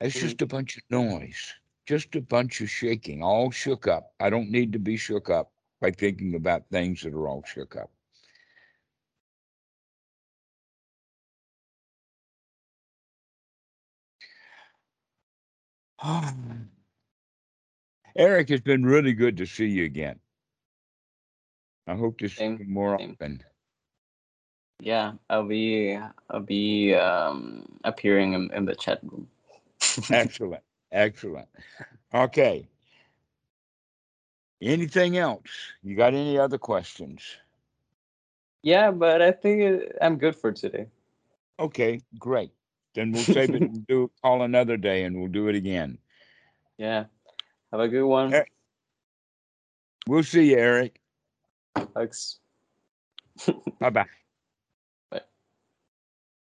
It's 0.00 0.16
Mhm. 0.16 0.20
just 0.20 0.42
a 0.42 0.46
bunch 0.46 0.76
of 0.76 0.82
noise, 0.90 1.54
just 1.86 2.14
a 2.16 2.20
bunch 2.22 2.60
of 2.60 2.70
shaking, 2.70 3.22
all 3.22 3.50
shook 3.50 3.86
up. 3.86 4.14
I 4.20 4.30
don't 4.30 4.50
need 4.50 4.72
to 4.72 4.78
be 4.78 4.96
shook 4.96 5.30
up 5.30 5.52
by 5.80 5.90
thinking 5.92 6.34
about 6.34 6.68
things 6.70 7.02
that 7.02 7.14
are 7.14 7.28
all 7.28 7.42
shook 7.44 7.76
up. 7.76 7.90
Eric, 18.16 18.50
it's 18.50 18.62
been 18.62 18.84
really 18.84 19.12
good 19.12 19.36
to 19.36 19.46
see 19.46 19.66
you 19.66 19.84
again. 19.84 20.18
I 21.86 21.94
hope 21.94 22.18
to 22.18 22.28
see 22.28 22.36
Same, 22.36 22.58
you 22.58 22.66
more 22.66 22.98
same. 22.98 23.12
often. 23.12 23.44
Yeah, 24.80 25.12
I'll 25.28 25.46
be 25.46 25.98
I'll 26.30 26.40
be 26.40 26.94
um 26.94 27.66
appearing 27.84 28.32
in, 28.32 28.50
in 28.52 28.64
the 28.64 28.74
chat 28.74 29.00
room. 29.02 29.28
Excellent. 30.10 30.62
Excellent. 30.92 31.48
Okay. 32.14 32.68
Anything 34.62 35.16
else? 35.16 35.72
You 35.82 35.96
got 35.96 36.14
any 36.14 36.38
other 36.38 36.58
questions? 36.58 37.22
yeah, 38.62 38.90
but 38.90 39.22
I 39.22 39.32
think 39.32 39.82
I'm 40.00 40.16
good 40.18 40.36
for 40.36 40.52
today. 40.52 40.86
Okay, 41.58 42.00
great. 42.18 42.52
Then 42.94 43.12
we'll 43.12 43.24
save 43.36 43.54
it 43.54 43.62
and 43.62 43.86
do 43.86 44.10
call 44.22 44.42
another 44.42 44.76
day 44.76 45.04
and 45.04 45.18
we'll 45.18 45.28
do 45.28 45.48
it 45.48 45.54
again. 45.54 45.98
Yeah. 46.78 47.04
Have 47.72 47.80
a 47.80 47.88
good 47.88 48.04
one. 48.04 48.34
We'll 50.06 50.24
see 50.24 50.50
you, 50.50 50.56
Eric. 50.56 51.00
Thanks. 51.94 52.40
Bye 53.78 53.90
bye. 53.90 54.06